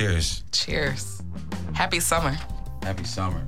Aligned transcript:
Cheers. 0.00 0.44
Cheers. 0.50 1.22
Happy 1.74 2.00
summer. 2.00 2.34
Happy 2.82 3.04
summer. 3.04 3.44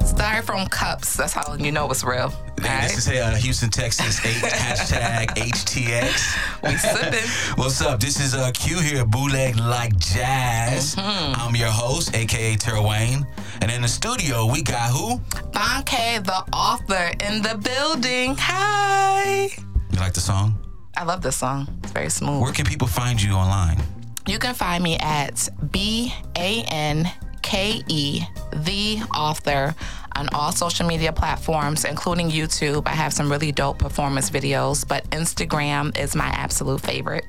Styrofoam 0.00 0.68
cups. 0.68 1.16
That's 1.16 1.32
how 1.32 1.54
you 1.54 1.70
know 1.70 1.88
it's 1.92 2.02
real. 2.02 2.30
Hey, 2.60 2.88
this 2.88 3.06
is 3.06 3.08
uh, 3.08 3.36
Houston, 3.36 3.70
Texas. 3.70 4.18
H- 4.26 4.34
hashtag 4.42 5.28
HTX. 5.28 6.64
We 6.64 6.76
sipping. 6.76 7.30
What's 7.54 7.80
up? 7.80 8.00
This 8.00 8.18
is 8.18 8.34
uh, 8.34 8.50
Q 8.52 8.80
here, 8.80 9.04
Bootleg 9.04 9.60
Like 9.60 9.96
Jazz. 9.96 10.96
Mm-hmm. 10.96 11.40
I'm 11.40 11.54
your 11.54 11.70
host, 11.70 12.12
aka 12.16 12.56
Tara 12.56 12.82
Wayne. 12.82 13.24
And 13.62 13.70
in 13.70 13.82
the 13.82 13.88
studio, 13.88 14.44
we 14.44 14.60
got 14.60 14.90
who? 14.90 15.18
Banke, 15.52 16.24
the 16.24 16.44
author, 16.52 17.12
in 17.24 17.42
the 17.42 17.56
building. 17.62 18.34
Hi. 18.40 19.44
You 19.92 20.00
like 20.00 20.14
the 20.14 20.20
song? 20.20 20.58
I 20.96 21.04
love 21.04 21.22
this 21.22 21.36
song. 21.36 21.68
It's 21.84 21.92
very 21.92 22.10
smooth. 22.10 22.42
Where 22.42 22.52
can 22.52 22.66
people 22.66 22.88
find 22.88 23.22
you 23.22 23.34
online? 23.34 23.80
You 24.26 24.38
can 24.38 24.54
find 24.54 24.82
me 24.82 24.96
at 24.98 25.48
B 25.70 26.12
A 26.36 26.62
N 26.68 27.10
K 27.42 27.82
E, 27.88 28.22
the 28.52 28.98
author, 29.14 29.74
on 30.16 30.28
all 30.34 30.52
social 30.52 30.86
media 30.86 31.12
platforms, 31.12 31.84
including 31.84 32.30
YouTube. 32.30 32.86
I 32.86 32.90
have 32.90 33.12
some 33.12 33.30
really 33.30 33.52
dope 33.52 33.78
performance 33.78 34.30
videos, 34.30 34.86
but 34.86 35.08
Instagram 35.10 35.96
is 35.98 36.14
my 36.14 36.28
absolute 36.28 36.80
favorite. 36.80 37.24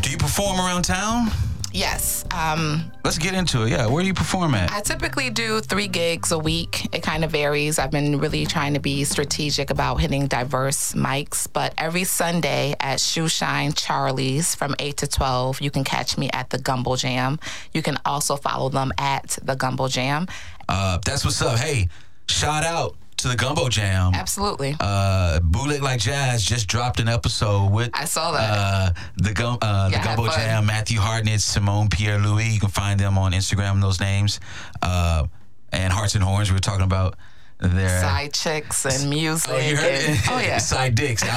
Do 0.00 0.10
you 0.10 0.16
perform 0.16 0.58
around 0.58 0.82
town? 0.84 1.28
Yes. 1.72 2.24
Um, 2.32 2.92
Let's 3.04 3.18
get 3.18 3.34
into 3.34 3.62
it. 3.62 3.70
Yeah, 3.70 3.86
where 3.86 4.02
do 4.02 4.06
you 4.06 4.14
perform 4.14 4.54
at? 4.54 4.70
I 4.70 4.80
typically 4.80 5.30
do 5.30 5.60
three 5.60 5.88
gigs 5.88 6.30
a 6.30 6.38
week. 6.38 6.86
It 6.94 7.02
kind 7.02 7.24
of 7.24 7.30
varies. 7.30 7.78
I've 7.78 7.90
been 7.90 8.18
really 8.18 8.46
trying 8.46 8.74
to 8.74 8.80
be 8.80 9.04
strategic 9.04 9.70
about 9.70 9.96
hitting 9.96 10.26
diverse 10.26 10.92
mics, 10.92 11.48
but 11.50 11.72
every 11.78 12.04
Sunday 12.04 12.74
at 12.80 12.98
Shoeshine 12.98 13.72
Charlie's 13.74 14.54
from 14.54 14.74
8 14.78 14.96
to 14.98 15.06
12, 15.06 15.60
you 15.60 15.70
can 15.70 15.84
catch 15.84 16.18
me 16.18 16.30
at 16.32 16.50
the 16.50 16.58
Gumbo 16.58 16.96
Jam. 16.96 17.38
You 17.72 17.82
can 17.82 17.98
also 18.04 18.36
follow 18.36 18.68
them 18.68 18.92
at 18.98 19.38
the 19.42 19.56
Gumbo 19.56 19.88
Jam. 19.88 20.28
Uh, 20.68 20.98
that's 21.04 21.24
what's 21.24 21.40
up. 21.40 21.58
Hey, 21.58 21.88
shout 22.28 22.64
out 22.64 22.96
to 23.22 23.28
the 23.28 23.36
Gumbo 23.36 23.68
Jam. 23.68 24.14
Absolutely. 24.14 24.74
Uh, 24.80 25.40
Bootleg 25.40 25.82
Like 25.82 26.00
Jazz 26.00 26.44
just 26.44 26.66
dropped 26.68 27.00
an 27.00 27.08
episode 27.08 27.70
with 27.72 27.90
I 27.94 28.04
saw 28.04 28.32
that. 28.32 28.50
uh, 28.50 28.90
the 29.16 29.32
gum 29.32 29.58
uh, 29.62 29.88
Yeah, 29.92 29.98
have 29.98 30.16
Gumbo. 30.16 30.30
Jam, 30.32 30.66
Matthew 30.66 30.98
Hartnett, 31.00 31.40
Simone 31.40 31.88
Pierre 31.88 32.18
Louis. 32.18 32.48
You 32.48 32.60
can 32.60 32.68
find 32.70 32.98
them 32.98 33.16
on 33.18 33.32
Instagram. 33.32 33.80
Those 33.80 34.00
names, 34.00 34.40
uh, 34.82 35.26
and 35.72 35.92
Hearts 35.92 36.14
and 36.14 36.24
Horns. 36.24 36.50
We 36.50 36.54
were 36.54 36.60
talking 36.60 36.84
about 36.84 37.16
their 37.58 38.00
Side 38.00 38.32
chicks 38.34 38.84
and 38.84 39.08
music. 39.08 39.50
Oh, 39.52 39.58
you 39.58 39.76
heard 39.76 39.92
and- 39.92 40.14
it? 40.16 40.20
oh 40.28 40.38
yeah. 40.40 40.58
Side 40.72 40.94
dicks. 40.96 41.22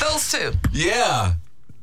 Those 0.00 0.30
two. 0.30 0.52
yeah. 0.72 1.34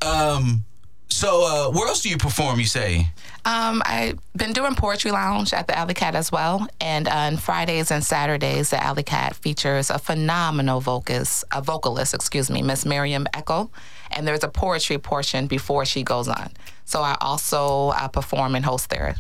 Um, 0.02 0.64
so, 1.10 1.44
uh, 1.46 1.72
where 1.72 1.88
else 1.88 2.02
do 2.02 2.10
you 2.10 2.18
perform? 2.18 2.60
You 2.60 2.66
say? 2.66 3.08
Um, 3.46 3.82
I've 3.86 4.20
been 4.36 4.52
doing 4.52 4.76
Poetry 4.76 5.12
Lounge 5.12 5.54
at 5.54 5.68
the 5.68 5.78
Alley 5.78 5.94
Cat 5.94 6.16
as 6.16 6.32
well. 6.32 6.68
And 6.82 7.08
on 7.08 7.38
Fridays 7.38 7.92
and 7.92 8.04
Saturdays, 8.04 8.72
the 8.72 8.84
Alley 8.84 9.04
Cat 9.04 9.36
features 9.36 9.90
a 9.90 10.00
phenomenal 10.00 10.80
vocalist, 10.80 11.44
a 11.52 11.62
vocalist, 11.62 12.14
excuse 12.14 12.50
me, 12.50 12.62
Miss 12.62 12.86
Miriam 12.86 13.28
Echo. 13.34 13.70
And 14.12 14.28
there's 14.28 14.44
a 14.44 14.48
poetry 14.48 14.98
portion 14.98 15.48
before 15.48 15.86
she 15.86 16.04
goes 16.04 16.28
on. 16.28 16.52
So 16.86 17.02
I 17.02 17.16
also 17.22 17.90
uh, 17.90 18.08
perform 18.08 18.56
and 18.56 18.66
host 18.66 18.90
there. 18.90 19.16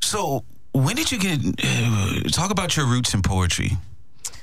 So, 0.00 0.44
when 0.72 0.96
did 0.96 1.12
you 1.12 1.18
get? 1.18 1.38
Uh, 1.64 2.28
talk 2.30 2.50
about 2.50 2.76
your 2.76 2.86
roots 2.86 3.14
in 3.14 3.22
poetry. 3.22 3.72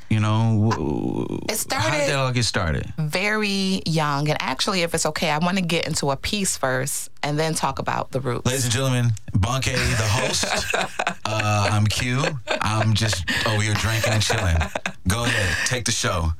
You 0.09 0.19
know, 0.19 0.65
It 0.71 1.31
how 1.31 1.45
did 1.47 1.57
started 1.59 2.09
that 2.09 2.15
all 2.15 2.31
get 2.31 2.43
started? 2.45 2.91
very 2.97 3.81
young. 3.85 4.27
And 4.27 4.41
actually, 4.41 4.81
if 4.81 4.95
it's 4.95 5.05
okay, 5.05 5.29
I 5.29 5.38
want 5.38 5.57
to 5.57 5.63
get 5.63 5.85
into 5.85 6.09
a 6.09 6.16
piece 6.17 6.57
first 6.57 7.09
and 7.22 7.38
then 7.38 7.53
talk 7.53 7.78
about 7.78 8.09
the 8.11 8.19
roots. 8.19 8.45
Ladies 8.47 8.63
and 8.66 8.73
gentlemen, 8.73 9.11
Banke, 9.34 9.73
the 9.73 10.07
host. 10.07 10.45
uh, 11.25 11.69
I'm 11.72 11.85
Q. 11.85 12.23
I'm 12.61 12.95
just 12.95 13.23
over 13.45 13.61
here 13.61 13.75
drinking 13.75 14.13
and 14.13 14.22
chilling. 14.23 14.57
Go 15.07 15.25
ahead, 15.25 15.56
take 15.67 15.85
the 15.85 15.91
show. 15.91 16.34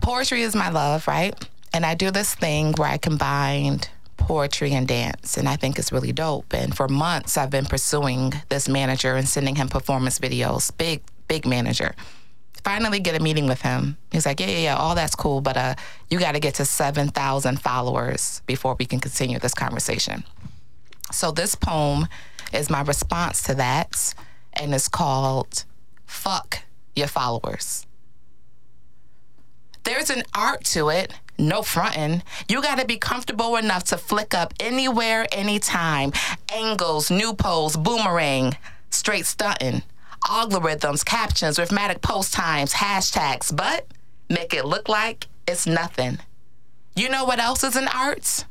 poetry 0.00 0.42
is 0.42 0.54
my 0.54 0.68
love, 0.70 1.08
right? 1.08 1.34
And 1.74 1.84
I 1.84 1.94
do 1.94 2.10
this 2.12 2.34
thing 2.34 2.72
where 2.76 2.88
I 2.88 2.96
combined 2.98 3.88
poetry 4.18 4.72
and 4.72 4.86
dance, 4.86 5.36
and 5.36 5.48
I 5.48 5.56
think 5.56 5.78
it's 5.80 5.90
really 5.90 6.12
dope. 6.12 6.52
And 6.54 6.76
for 6.76 6.86
months, 6.86 7.36
I've 7.36 7.50
been 7.50 7.64
pursuing 7.64 8.34
this 8.50 8.68
manager 8.68 9.16
and 9.16 9.28
sending 9.28 9.56
him 9.56 9.68
performance 9.68 10.18
videos. 10.20 10.70
Big, 10.76 11.02
big 11.32 11.46
manager. 11.46 11.94
Finally, 12.62 13.00
get 13.00 13.18
a 13.18 13.22
meeting 13.22 13.46
with 13.48 13.62
him. 13.62 13.96
He's 14.12 14.26
like, 14.26 14.38
"Yeah, 14.38 14.48
yeah, 14.54 14.64
yeah, 14.68 14.76
all 14.76 14.94
that's 14.94 15.14
cool, 15.14 15.40
but 15.40 15.56
uh, 15.56 15.74
you 16.10 16.18
got 16.18 16.32
to 16.32 16.40
get 16.40 16.54
to 16.56 16.64
seven 16.66 17.08
thousand 17.08 17.58
followers 17.58 18.42
before 18.46 18.76
we 18.78 18.84
can 18.84 19.00
continue 19.00 19.38
this 19.38 19.54
conversation." 19.54 20.24
So 21.10 21.32
this 21.32 21.54
poem 21.54 22.06
is 22.52 22.68
my 22.68 22.82
response 22.82 23.42
to 23.44 23.54
that, 23.54 24.14
and 24.52 24.74
it's 24.74 24.88
called 24.88 25.64
"Fuck 26.04 26.48
Your 26.94 27.08
Followers." 27.08 27.86
There's 29.84 30.10
an 30.10 30.24
art 30.34 30.64
to 30.76 30.90
it. 30.90 31.14
No 31.38 31.62
frontin'. 31.62 32.22
You 32.46 32.60
gotta 32.60 32.84
be 32.84 32.98
comfortable 32.98 33.56
enough 33.56 33.84
to 33.84 33.96
flick 33.96 34.34
up 34.34 34.52
anywhere, 34.60 35.26
anytime. 35.32 36.12
Angles, 36.54 37.10
new 37.10 37.32
pose, 37.32 37.74
boomerang, 37.76 38.54
straight 38.90 39.24
stuntin'. 39.24 39.82
Algorithms, 40.26 41.04
captions, 41.04 41.58
arithmetic 41.58 42.00
post 42.00 42.32
times, 42.32 42.74
hashtags, 42.74 43.54
but 43.54 43.86
make 44.28 44.54
it 44.54 44.64
look 44.64 44.88
like 44.88 45.26
it's 45.46 45.66
nothing. 45.66 46.18
You 46.94 47.08
know 47.08 47.24
what 47.24 47.38
else 47.38 47.64
is 47.64 47.76
an 47.76 47.88
art? 47.88 48.44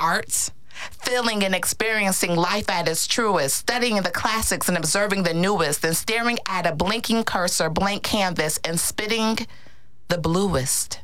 Arts. 0.00 0.52
Feeling 1.04 1.44
and 1.44 1.54
experiencing 1.54 2.34
life 2.34 2.70
at 2.70 2.88
its 2.88 3.06
truest, 3.06 3.56
studying 3.56 3.96
the 3.96 4.10
classics 4.10 4.68
and 4.68 4.76
observing 4.76 5.22
the 5.22 5.34
newest, 5.34 5.84
and 5.84 5.96
staring 5.96 6.38
at 6.48 6.66
a 6.66 6.74
blinking 6.74 7.24
cursor, 7.24 7.68
blank 7.68 8.02
canvas, 8.02 8.58
and 8.64 8.80
spitting 8.80 9.38
the 10.08 10.18
bluest. 10.18 11.00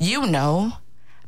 You 0.00 0.26
know, 0.26 0.74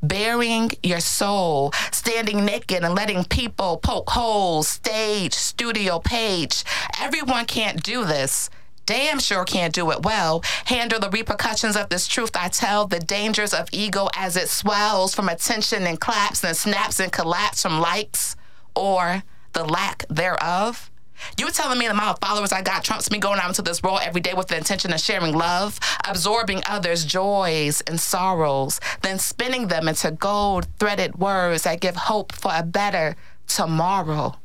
burying 0.03 0.71
your 0.83 1.01
soul, 1.01 1.73
standing 1.93 2.45
naked 2.45 2.85
and 2.85 2.95
letting 2.95 3.25
people 3.25 3.77
poke 3.79 4.11
holes, 4.11 4.69
stage, 4.69 5.35
studio, 5.35 5.99
page. 5.99 6.65
Everyone 7.01 7.45
can't 7.47 7.83
do 7.83 8.05
this. 8.05 8.51
Damn 8.87 9.21
sure 9.21 9.45
can't 9.45 9.73
do 9.73 9.93
it 9.93 10.03
well. 10.03 10.43
Handle 10.65 10.99
the 10.99 11.11
repercussions 11.11 11.77
of 11.77 11.91
this 11.91 12.09
truth 12.09 12.33
I 12.35 12.49
tell, 12.49 12.87
the 12.87 12.99
dangers 12.99 13.55
of 13.55 13.69
ego 13.73 14.09
as 14.17 14.37
it 14.37 14.49
swells 14.49 15.15
from 15.15 15.29
attention 15.29 15.87
and 15.87 16.01
claps 16.01 16.43
and 16.43 16.57
snaps 16.57 16.99
and 16.99 17.13
collapse 17.13 17.63
from 17.63 17.81
likes 17.81 18.35
or 18.75 19.23
the 19.53 19.65
lack 19.65 20.05
thereof. 20.09 20.91
You 21.39 21.51
telling 21.51 21.79
me 21.79 21.87
the 21.87 21.93
amount 21.93 22.19
of 22.19 22.29
followers 22.29 22.53
I 22.53 22.63
got 22.63 22.85
trumps 22.85 23.11
me 23.11 23.19
going 23.19 23.41
out 23.41 23.49
into 23.49 23.63
this 23.63 23.83
world 23.83 24.01
every 24.03 24.21
day 24.21 24.35
with 24.35 24.49
the 24.49 24.57
intention 24.57 24.93
of 24.93 25.01
sharing 25.01 25.35
love, 25.35 25.79
absorbing 26.07 26.63
others' 26.67 27.05
joys 27.05 27.81
and 27.83 28.01
sorrows, 28.01 28.81
then 29.03 29.19
spinning 29.19 29.69
them 29.69 29.89
into 29.89 30.11
gold 30.11 30.67
threaded 30.79 31.17
words 31.17 31.63
that 31.65 31.81
give 31.81 31.97
hope 31.97 32.33
for 32.33 32.53
a 32.55 32.63
better 32.63 33.17
tomorrow. 33.47 34.37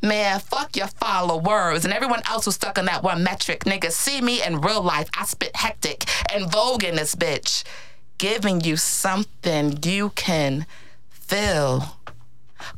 Man, 0.00 0.38
fuck 0.38 0.76
your 0.76 0.86
followers 0.86 1.84
and 1.84 1.92
everyone 1.92 2.22
else 2.26 2.44
who's 2.44 2.54
stuck 2.54 2.78
on 2.78 2.84
that 2.84 3.02
one 3.02 3.24
metric. 3.24 3.64
Niggas, 3.64 3.92
see 3.92 4.20
me 4.20 4.42
in 4.42 4.60
real 4.60 4.82
life. 4.82 5.08
I 5.18 5.24
spit 5.24 5.56
hectic 5.56 6.04
and 6.32 6.50
vogue 6.50 6.84
in 6.84 6.94
this 6.94 7.16
bitch. 7.16 7.64
Giving 8.18 8.60
you 8.60 8.76
something 8.76 9.78
you 9.82 10.10
can 10.10 10.66
feel. 11.10 11.97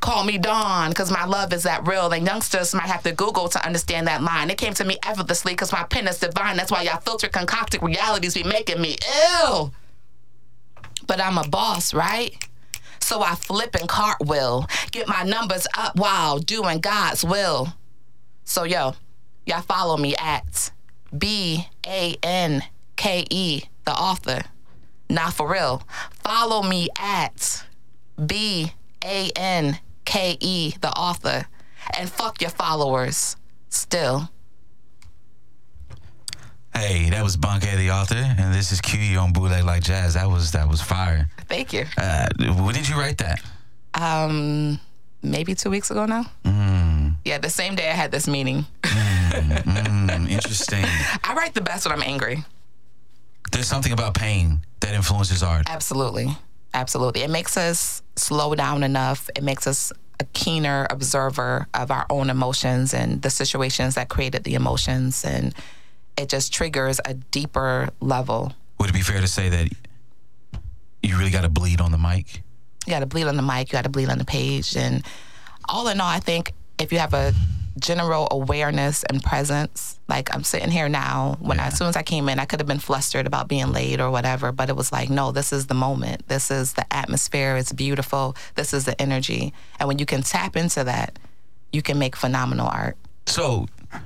Call 0.00 0.24
me 0.24 0.38
Dawn, 0.38 0.92
cause 0.92 1.10
my 1.10 1.24
love 1.24 1.52
is 1.52 1.62
that 1.64 1.86
real. 1.86 2.12
And 2.12 2.26
youngsters 2.26 2.74
might 2.74 2.86
have 2.86 3.02
to 3.04 3.12
Google 3.12 3.48
to 3.48 3.66
understand 3.66 4.06
that 4.06 4.22
line. 4.22 4.50
It 4.50 4.58
came 4.58 4.74
to 4.74 4.84
me 4.84 4.98
effortlessly, 5.06 5.54
cause 5.54 5.72
my 5.72 5.84
pen 5.84 6.08
is 6.08 6.18
divine. 6.18 6.56
That's 6.56 6.70
why 6.70 6.82
y'all 6.82 7.00
filter 7.00 7.28
concocted 7.28 7.82
realities 7.82 8.34
be 8.34 8.42
making 8.42 8.80
me 8.80 8.96
ill. 9.42 9.72
But 11.06 11.20
I'm 11.20 11.38
a 11.38 11.48
boss, 11.48 11.92
right? 11.94 12.34
So 13.00 13.22
I 13.22 13.34
flip 13.34 13.74
and 13.74 13.88
cartwheel, 13.88 14.66
get 14.92 15.08
my 15.08 15.22
numbers 15.24 15.66
up 15.76 15.96
while 15.96 16.38
doing 16.38 16.80
God's 16.80 17.24
will. 17.24 17.74
So 18.44 18.64
yo, 18.64 18.94
y'all 19.46 19.62
follow 19.62 19.96
me 19.96 20.14
at 20.16 20.70
B 21.16 21.66
A 21.86 22.16
N 22.22 22.62
K 22.96 23.24
E, 23.30 23.62
the 23.84 23.92
author. 23.92 24.42
Not 25.08 25.34
for 25.34 25.50
real. 25.50 25.82
Follow 26.22 26.62
me 26.62 26.88
at 26.96 27.64
B 28.24 28.72
A 29.04 29.30
N 29.36 29.78
K 30.04 30.36
E, 30.40 30.74
the 30.80 30.90
author. 30.90 31.46
And 31.98 32.10
fuck 32.10 32.40
your 32.40 32.50
followers. 32.50 33.36
Still. 33.68 34.30
Hey, 36.74 37.10
that 37.10 37.22
was 37.22 37.36
Banke, 37.36 37.76
the 37.76 37.90
author, 37.90 38.14
and 38.14 38.54
this 38.54 38.70
is 38.70 38.80
Q 38.80 39.18
on 39.18 39.32
Bootleg 39.32 39.64
Like 39.64 39.82
Jazz. 39.82 40.14
That 40.14 40.30
was 40.30 40.52
that 40.52 40.68
was 40.68 40.80
fire. 40.80 41.28
Thank 41.48 41.72
you. 41.72 41.84
Uh, 41.98 42.28
when 42.38 42.74
did 42.74 42.88
you 42.88 42.96
write 42.96 43.18
that? 43.18 43.40
Um, 43.94 44.78
maybe 45.22 45.54
two 45.54 45.70
weeks 45.70 45.90
ago 45.90 46.06
now. 46.06 46.24
Yeah, 47.24 47.38
the 47.38 47.50
same 47.50 47.74
day 47.74 47.88
I 47.90 47.92
had 47.92 48.10
this 48.10 48.26
meeting. 48.26 48.64
Mm, 48.82 50.30
interesting. 50.30 50.84
I 51.24 51.34
write 51.34 51.54
the 51.54 51.60
best 51.60 51.86
when 51.86 51.92
I'm 51.92 52.02
angry. 52.02 52.44
There's 53.52 53.66
something 53.66 53.92
about 53.92 54.14
pain 54.14 54.62
that 54.80 54.94
influences 54.94 55.42
art. 55.42 55.66
Absolutely. 55.68 56.36
Absolutely. 56.72 57.22
It 57.22 57.30
makes 57.30 57.56
us 57.56 58.02
slow 58.16 58.54
down 58.54 58.82
enough. 58.82 59.28
It 59.34 59.42
makes 59.42 59.66
us 59.66 59.92
a 60.20 60.24
keener 60.32 60.86
observer 60.90 61.66
of 61.74 61.90
our 61.90 62.06
own 62.10 62.30
emotions 62.30 62.94
and 62.94 63.22
the 63.22 63.30
situations 63.30 63.94
that 63.94 64.08
created 64.08 64.44
the 64.44 64.54
emotions. 64.54 65.24
And 65.24 65.54
it 66.16 66.28
just 66.28 66.52
triggers 66.52 67.00
a 67.04 67.14
deeper 67.14 67.88
level. 68.00 68.52
Would 68.78 68.90
it 68.90 68.92
be 68.92 69.00
fair 69.00 69.20
to 69.20 69.26
say 69.26 69.48
that 69.48 69.68
you 71.02 71.18
really 71.18 71.30
got 71.30 71.42
to 71.42 71.48
bleed 71.48 71.80
on 71.80 71.92
the 71.92 71.98
mic? 71.98 72.42
You 72.86 72.92
got 72.92 73.00
to 73.00 73.06
bleed 73.06 73.26
on 73.26 73.36
the 73.36 73.42
mic, 73.42 73.68
you 73.68 73.72
got 73.72 73.84
to 73.84 73.90
bleed 73.90 74.08
on 74.08 74.18
the 74.18 74.24
page. 74.24 74.76
And 74.76 75.04
all 75.68 75.88
in 75.88 76.00
all, 76.00 76.08
I 76.08 76.20
think 76.20 76.52
if 76.78 76.92
you 76.92 76.98
have 76.98 77.14
a 77.14 77.34
general 77.78 78.28
awareness 78.30 79.04
and 79.04 79.22
presence. 79.22 79.98
Like 80.08 80.34
I'm 80.34 80.44
sitting 80.44 80.70
here 80.70 80.88
now. 80.88 81.36
When 81.40 81.58
yeah. 81.58 81.64
I, 81.64 81.66
as 81.68 81.78
soon 81.78 81.88
as 81.88 81.96
I 81.96 82.02
came 82.02 82.28
in, 82.28 82.38
I 82.38 82.44
could 82.44 82.60
have 82.60 82.66
been 82.66 82.78
flustered 82.78 83.26
about 83.26 83.48
being 83.48 83.72
late 83.72 84.00
or 84.00 84.10
whatever, 84.10 84.52
but 84.52 84.68
it 84.68 84.76
was 84.76 84.92
like, 84.92 85.10
no, 85.10 85.32
this 85.32 85.52
is 85.52 85.66
the 85.66 85.74
moment. 85.74 86.28
This 86.28 86.50
is 86.50 86.74
the 86.74 86.92
atmosphere. 86.92 87.56
It's 87.56 87.72
beautiful. 87.72 88.36
This 88.54 88.74
is 88.74 88.84
the 88.84 89.00
energy. 89.00 89.52
And 89.78 89.88
when 89.88 89.98
you 89.98 90.06
can 90.06 90.22
tap 90.22 90.56
into 90.56 90.84
that, 90.84 91.18
you 91.72 91.82
can 91.82 91.98
make 91.98 92.16
phenomenal 92.16 92.66
art. 92.66 92.96
So, 93.26 93.66
uh, 93.92 93.98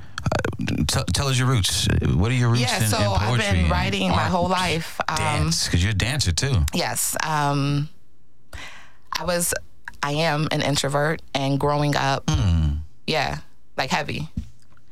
t- 0.86 1.04
tell 1.12 1.28
us 1.28 1.38
your 1.38 1.48
roots. 1.48 1.88
What 2.02 2.30
are 2.30 2.34
your 2.34 2.50
roots 2.50 2.62
yeah, 2.62 2.82
in, 2.82 2.88
so 2.88 2.98
in 2.98 3.18
poetry? 3.18 3.46
I've 3.46 3.54
been 3.54 3.70
writing 3.70 4.10
my 4.10 4.24
whole 4.24 4.48
life. 4.48 5.00
Um, 5.08 5.16
Dance, 5.16 5.64
because 5.64 5.82
you're 5.82 5.92
a 5.92 5.94
dancer 5.94 6.32
too. 6.32 6.66
Yes. 6.74 7.16
Um, 7.22 7.88
I 9.18 9.24
was, 9.24 9.54
I 10.02 10.12
am 10.12 10.48
an 10.50 10.60
introvert, 10.60 11.22
and 11.34 11.58
growing 11.58 11.96
up, 11.96 12.26
mm. 12.26 12.78
yeah, 13.06 13.38
like 13.76 13.90
heavy. 13.90 14.28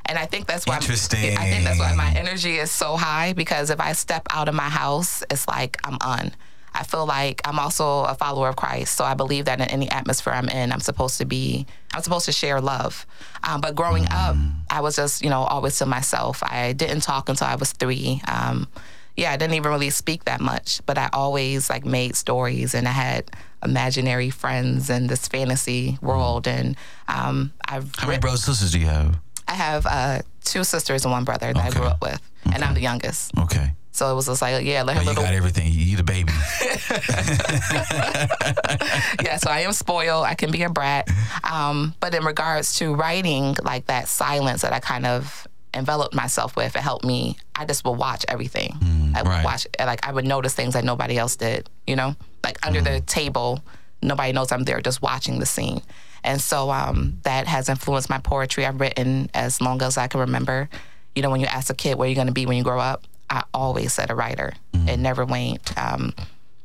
And 0.06 0.18
I 0.18 0.26
think 0.26 0.46
that's 0.46 0.66
why 0.66 0.76
Interesting. 0.76 1.38
I 1.38 1.48
think 1.50 1.64
that's 1.64 1.78
why 1.78 1.94
my 1.94 2.12
energy 2.16 2.58
is 2.58 2.70
so 2.70 2.96
high 2.96 3.32
because 3.32 3.70
if 3.70 3.80
I 3.80 3.92
step 3.92 4.26
out 4.30 4.48
of 4.48 4.54
my 4.54 4.68
house, 4.68 5.22
it's 5.30 5.46
like 5.46 5.78
I'm 5.84 5.96
on. 6.00 6.32
I 6.74 6.84
feel 6.84 7.06
like 7.06 7.40
I'm 7.44 7.58
also 7.58 8.04
a 8.04 8.14
follower 8.14 8.48
of 8.48 8.56
Christ, 8.56 8.96
so 8.96 9.04
I 9.04 9.14
believe 9.14 9.44
that 9.44 9.60
in 9.60 9.68
any 9.68 9.90
atmosphere 9.90 10.32
I'm 10.32 10.48
in, 10.48 10.72
I'm 10.72 10.80
supposed 10.80 11.18
to 11.18 11.26
be, 11.26 11.66
I'm 11.92 12.02
supposed 12.02 12.24
to 12.26 12.32
share 12.32 12.60
love. 12.60 13.06
Um, 13.44 13.60
but 13.60 13.74
growing 13.74 14.04
mm. 14.04 14.10
up, 14.12 14.36
I 14.70 14.80
was 14.80 14.96
just, 14.96 15.22
you 15.22 15.28
know, 15.28 15.42
always 15.42 15.76
to 15.78 15.86
myself. 15.86 16.42
I 16.42 16.72
didn't 16.72 17.02
talk 17.02 17.28
until 17.28 17.46
I 17.46 17.56
was 17.56 17.72
three. 17.72 18.22
Um, 18.26 18.68
yeah, 19.16 19.32
I 19.32 19.36
didn't 19.36 19.54
even 19.54 19.70
really 19.70 19.90
speak 19.90 20.24
that 20.24 20.40
much, 20.40 20.80
but 20.86 20.98
I 20.98 21.08
always 21.12 21.68
like 21.68 21.84
made 21.84 22.16
stories 22.16 22.74
and 22.74 22.88
I 22.88 22.92
had 22.92 23.30
imaginary 23.62 24.30
friends 24.30 24.90
in 24.90 25.06
this 25.06 25.28
fantasy 25.28 25.98
world. 26.00 26.48
And 26.48 26.76
um, 27.08 27.52
I've 27.68 27.94
how 27.96 28.06
many 28.06 28.18
brothers 28.18 28.46
and 28.46 28.56
sisters 28.56 28.72
do 28.72 28.80
you 28.80 28.86
have? 28.86 29.18
I 29.46 29.54
have 29.54 29.86
uh, 29.86 30.22
two 30.44 30.64
sisters 30.64 31.04
and 31.04 31.12
one 31.12 31.24
brother 31.24 31.52
that 31.52 31.56
okay. 31.56 31.68
I 31.68 31.70
grew 31.70 31.84
up 31.84 32.00
with, 32.00 32.20
okay. 32.46 32.54
and 32.54 32.64
I'm 32.64 32.74
the 32.74 32.80
youngest. 32.80 33.36
Okay. 33.38 33.72
So 33.94 34.10
it 34.10 34.14
was 34.14 34.24
just 34.24 34.40
like, 34.40 34.64
yeah, 34.64 34.82
let 34.82 34.96
her 34.96 35.02
oh, 35.02 35.04
little. 35.04 35.22
You 35.22 35.28
got 35.28 35.34
everything. 35.34 35.70
You 35.70 35.98
the 35.98 36.02
baby. 36.02 36.32
yeah, 39.22 39.36
so 39.36 39.50
I 39.50 39.60
am 39.60 39.74
spoiled. 39.74 40.24
I 40.24 40.34
can 40.34 40.50
be 40.50 40.62
a 40.62 40.70
brat. 40.70 41.08
Um, 41.44 41.94
but 42.00 42.14
in 42.14 42.24
regards 42.24 42.78
to 42.78 42.94
writing, 42.94 43.56
like 43.62 43.86
that 43.86 44.08
silence 44.08 44.62
that 44.62 44.72
I 44.72 44.80
kind 44.80 45.04
of 45.04 45.46
enveloped 45.74 46.14
myself 46.14 46.56
with, 46.56 46.76
it 46.76 46.80
helped 46.80 47.04
me. 47.04 47.36
I 47.54 47.64
just 47.64 47.84
would 47.84 47.92
watch 47.92 48.24
everything. 48.28 48.72
Mm, 48.78 49.16
I 49.16 49.22
would 49.22 49.28
right. 49.28 49.44
watch, 49.44 49.66
like, 49.78 50.06
I 50.06 50.12
would 50.12 50.26
notice 50.26 50.54
things 50.54 50.74
that 50.74 50.84
nobody 50.84 51.18
else 51.18 51.36
did, 51.36 51.68
you 51.86 51.96
know? 51.96 52.16
Like 52.44 52.64
under 52.66 52.80
mm. 52.80 52.84
the 52.84 53.00
table, 53.02 53.62
nobody 54.02 54.32
knows 54.32 54.52
I'm 54.52 54.64
there, 54.64 54.80
just 54.80 55.02
watching 55.02 55.38
the 55.38 55.46
scene. 55.46 55.82
And 56.24 56.40
so 56.40 56.70
um, 56.70 57.18
that 57.22 57.46
has 57.46 57.68
influenced 57.68 58.10
my 58.10 58.18
poetry. 58.18 58.64
I've 58.64 58.80
written 58.80 59.30
as 59.34 59.60
long 59.60 59.82
as 59.82 59.98
I 59.98 60.06
can 60.06 60.20
remember. 60.20 60.68
You 61.14 61.22
know, 61.22 61.30
when 61.30 61.40
you 61.40 61.46
ask 61.46 61.70
a 61.70 61.74
kid 61.74 61.98
where 61.98 62.08
you're 62.08 62.14
going 62.14 62.28
to 62.28 62.32
be 62.32 62.46
when 62.46 62.56
you 62.56 62.64
grow 62.64 62.80
up, 62.80 63.04
I 63.28 63.44
always 63.52 63.92
said 63.92 64.10
a 64.10 64.14
writer. 64.14 64.52
Mm. 64.72 64.88
It 64.88 64.98
never 64.98 65.24
waned. 65.24 65.60
Um, 65.76 66.14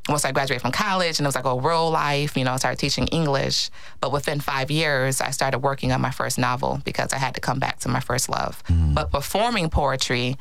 once 0.08 0.24
I 0.26 0.32
graduated 0.32 0.62
from 0.62 0.72
college 0.72 1.20
and 1.20 1.26
it 1.26 1.28
was 1.28 1.36
like 1.36 1.46
a 1.46 1.56
real 1.56 1.92
life, 1.92 2.38
you 2.38 2.44
know, 2.44 2.54
I 2.54 2.58
started 2.58 2.80
teaching 2.80 3.08
English. 3.08 3.70
But 4.00 4.12
within 4.12 4.40
five 4.40 4.72
years, 4.72 5.22
I 5.22 5.32
started 5.32 5.60
working 5.60 5.92
on 5.92 6.02
my 6.02 6.12
first 6.12 6.38
novel 6.38 6.82
because 6.86 7.14
I 7.14 7.18
had 7.18 7.36
to 7.36 7.42
come 7.42 7.60
back 7.60 7.80
to 7.80 7.90
my 7.90 8.00
first 8.00 8.30
love. 8.30 8.64
Mm. 8.66 8.94
But 8.94 9.12
performing 9.12 9.70
poetry, 9.70 10.38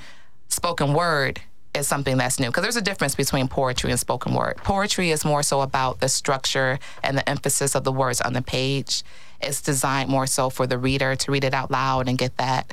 spoken 0.48 0.92
word, 0.92 1.40
is 1.74 1.86
something 1.86 2.16
that's 2.16 2.40
new 2.40 2.46
because 2.46 2.62
there's 2.62 2.76
a 2.76 2.82
difference 2.82 3.14
between 3.14 3.48
poetry 3.48 3.90
and 3.90 4.00
spoken 4.00 4.34
word. 4.34 4.56
Poetry 4.58 5.10
is 5.10 5.24
more 5.24 5.42
so 5.42 5.60
about 5.60 6.00
the 6.00 6.08
structure 6.08 6.78
and 7.02 7.18
the 7.18 7.28
emphasis 7.28 7.74
of 7.74 7.84
the 7.84 7.92
words 7.92 8.20
on 8.20 8.32
the 8.32 8.42
page. 8.42 9.02
It's 9.40 9.60
designed 9.60 10.08
more 10.08 10.26
so 10.26 10.48
for 10.48 10.66
the 10.66 10.78
reader 10.78 11.14
to 11.16 11.30
read 11.30 11.44
it 11.44 11.52
out 11.52 11.70
loud 11.70 12.08
and 12.08 12.16
get 12.16 12.36
that 12.38 12.72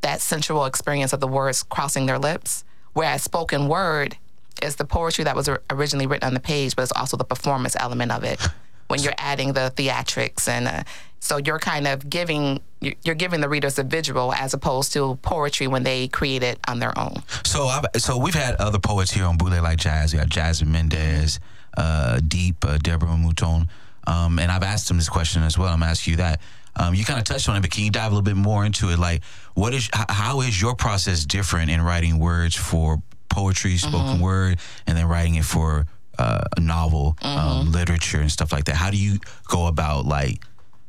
that 0.00 0.20
sensual 0.20 0.66
experience 0.66 1.12
of 1.12 1.20
the 1.20 1.28
words 1.28 1.62
crossing 1.62 2.06
their 2.06 2.18
lips. 2.18 2.64
Whereas 2.92 3.22
spoken 3.22 3.68
word 3.68 4.16
is 4.62 4.76
the 4.76 4.84
poetry 4.84 5.24
that 5.24 5.36
was 5.36 5.48
originally 5.70 6.06
written 6.06 6.26
on 6.26 6.34
the 6.34 6.40
page, 6.40 6.76
but 6.76 6.82
it's 6.82 6.92
also 6.92 7.16
the 7.16 7.24
performance 7.24 7.76
element 7.78 8.12
of 8.12 8.24
it. 8.24 8.40
When 8.86 9.00
you're 9.00 9.14
adding 9.16 9.54
the 9.54 9.72
theatrics 9.74 10.46
and 10.46 10.68
uh, 10.68 10.82
so 11.18 11.38
you're 11.38 11.58
kind 11.58 11.86
of 11.86 12.10
giving 12.10 12.60
you're 12.80 13.14
giving 13.14 13.40
the 13.40 13.48
readers 13.48 13.78
a 13.78 13.82
visual 13.82 14.34
as 14.34 14.52
opposed 14.52 14.92
to 14.92 15.16
poetry 15.22 15.66
when 15.66 15.82
they 15.82 16.06
create 16.08 16.42
it 16.42 16.58
on 16.68 16.80
their 16.80 16.96
own. 16.98 17.14
So 17.44 17.64
I've, 17.64 17.86
so 17.96 18.18
we've 18.18 18.34
had 18.34 18.56
other 18.56 18.78
poets 18.78 19.10
here 19.10 19.24
on 19.24 19.38
Bootleg 19.38 19.62
like 19.62 19.78
Jazz. 19.78 20.12
We 20.12 20.18
got 20.18 20.28
Jasmine 20.28 20.70
Mendez, 20.70 21.40
uh, 21.78 22.20
Deep, 22.28 22.62
uh, 22.62 22.76
Deborah 22.76 23.16
Mouton, 23.16 23.68
um, 24.06 24.38
and 24.38 24.52
I've 24.52 24.62
asked 24.62 24.88
them 24.88 24.98
this 24.98 25.08
question 25.08 25.42
as 25.42 25.56
well. 25.56 25.68
I'm 25.68 25.80
gonna 25.80 25.90
ask 25.90 26.06
you 26.06 26.16
that. 26.16 26.42
Um, 26.76 26.94
you 26.94 27.06
kind 27.06 27.18
of 27.18 27.24
touched 27.24 27.48
on 27.48 27.56
it, 27.56 27.60
but 27.62 27.70
can 27.70 27.84
you 27.84 27.90
dive 27.90 28.12
a 28.12 28.14
little 28.14 28.22
bit 28.22 28.36
more 28.36 28.66
into 28.66 28.90
it? 28.90 28.98
Like, 28.98 29.22
what 29.54 29.72
is 29.72 29.88
how 29.92 30.42
is 30.42 30.60
your 30.60 30.74
process 30.74 31.24
different 31.24 31.70
in 31.70 31.80
writing 31.80 32.18
words 32.18 32.54
for 32.54 33.02
poetry, 33.34 33.76
spoken 33.76 34.14
mm-hmm. 34.14 34.22
word, 34.22 34.58
and 34.86 34.96
then 34.96 35.06
writing 35.06 35.34
it 35.34 35.44
for 35.44 35.86
uh, 36.18 36.44
a 36.56 36.60
novel, 36.60 37.16
mm-hmm. 37.20 37.38
um, 37.38 37.72
literature, 37.72 38.20
and 38.20 38.30
stuff 38.30 38.52
like 38.52 38.64
that? 38.64 38.76
How 38.76 38.90
do 38.90 38.96
you 38.96 39.18
go 39.48 39.66
about 39.66 40.06
like 40.06 40.44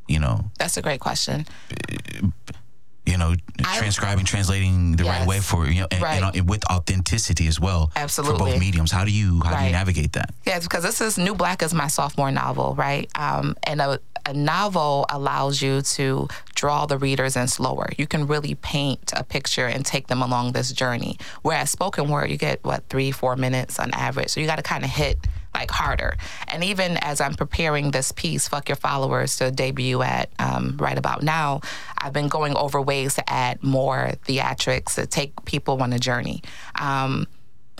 you 0.07 0.19
know? 0.19 0.51
That's 0.59 0.77
a 0.77 0.81
great 0.81 1.00
question. 1.00 1.45
You 3.06 3.18
know, 3.18 3.36
transcribing, 3.75 4.25
I, 4.25 4.28
translating 4.28 4.94
the 4.94 5.04
yes, 5.04 5.19
right 5.19 5.28
way 5.28 5.40
for 5.40 5.68
you 5.68 5.81
know, 5.81 5.88
and, 5.92 6.02
right. 6.02 6.22
and, 6.22 6.36
and, 6.36 6.50
with 6.50 6.66
authenticity 6.72 7.48
as 7.48 7.60
well. 7.60 7.92
Absolutely. 7.96 8.38
For 8.38 8.46
both 8.46 8.60
mediums, 8.60 8.92
how 8.92 9.06
do 9.06 9.12
you 9.12 9.42
how 9.44 9.52
right. 9.52 9.60
do 9.60 9.66
you 9.68 9.72
navigate 9.72 10.13
that? 10.13 10.34
Yeah, 10.46 10.60
because 10.60 10.84
this 10.84 11.02
is 11.02 11.18
New 11.18 11.36
Black 11.36 11.62
is 11.62 11.74
my 11.74 11.88
sophomore 11.88 12.31
novel, 12.31 12.74
right? 12.75 13.10
Um, 13.16 13.56
and 13.63 13.80
a, 13.80 14.00
a 14.25 14.34
novel 14.34 15.06
allows 15.10 15.62
you 15.62 15.81
to 15.81 16.28
draw 16.56 16.86
the 16.86 16.98
readers 16.98 17.36
in 17.36 17.48
slower. 17.48 17.90
You 17.98 18.07
can 18.07 18.25
really 18.25 18.56
paint 18.56 19.13
a 19.16 19.24
picture 19.24 19.68
and 19.68 19.86
take 19.86 20.08
them 20.08 20.22
along 20.22 20.53
this 20.53 20.72
journey. 20.72 21.20
Whereas 21.44 21.70
spoken 21.70 22.10
word, 22.10 22.32
you 22.32 22.38
get 22.38 22.63
what 22.63 22.84
three, 22.89 23.12
four 23.12 23.36
minutes 23.36 23.79
on 23.79 23.91
average. 23.94 24.29
So 24.29 24.39
you 24.39 24.48
got 24.48 24.56
to 24.56 24.63
kind 24.63 24.84
of 24.84 24.89
hit 24.89 25.20
like 25.55 25.71
harder. 25.71 26.15
And 26.50 26.63
even 26.63 26.97
as 26.97 27.21
I'm 27.21 27.33
preparing 27.33 27.91
this 27.91 28.12
piece, 28.12 28.47
Fuck 28.47 28.69
Your 28.69 28.75
Followers, 28.75 29.38
to 29.38 29.51
debut 29.51 30.01
at 30.01 30.29
um, 30.39 30.77
right 30.77 30.97
about 30.97 31.24
now, 31.24 31.62
I've 31.97 32.13
been 32.13 32.27
going 32.27 32.55
over 32.55 32.81
ways 32.81 33.15
to 33.15 33.29
add 33.29 33.63
more 33.63 34.12
theatrics 34.27 34.95
to 34.95 35.05
take 35.07 35.45
people 35.45 35.81
on 35.81 35.93
a 35.93 36.00
journey. 36.00 36.41
Um, 36.79 37.27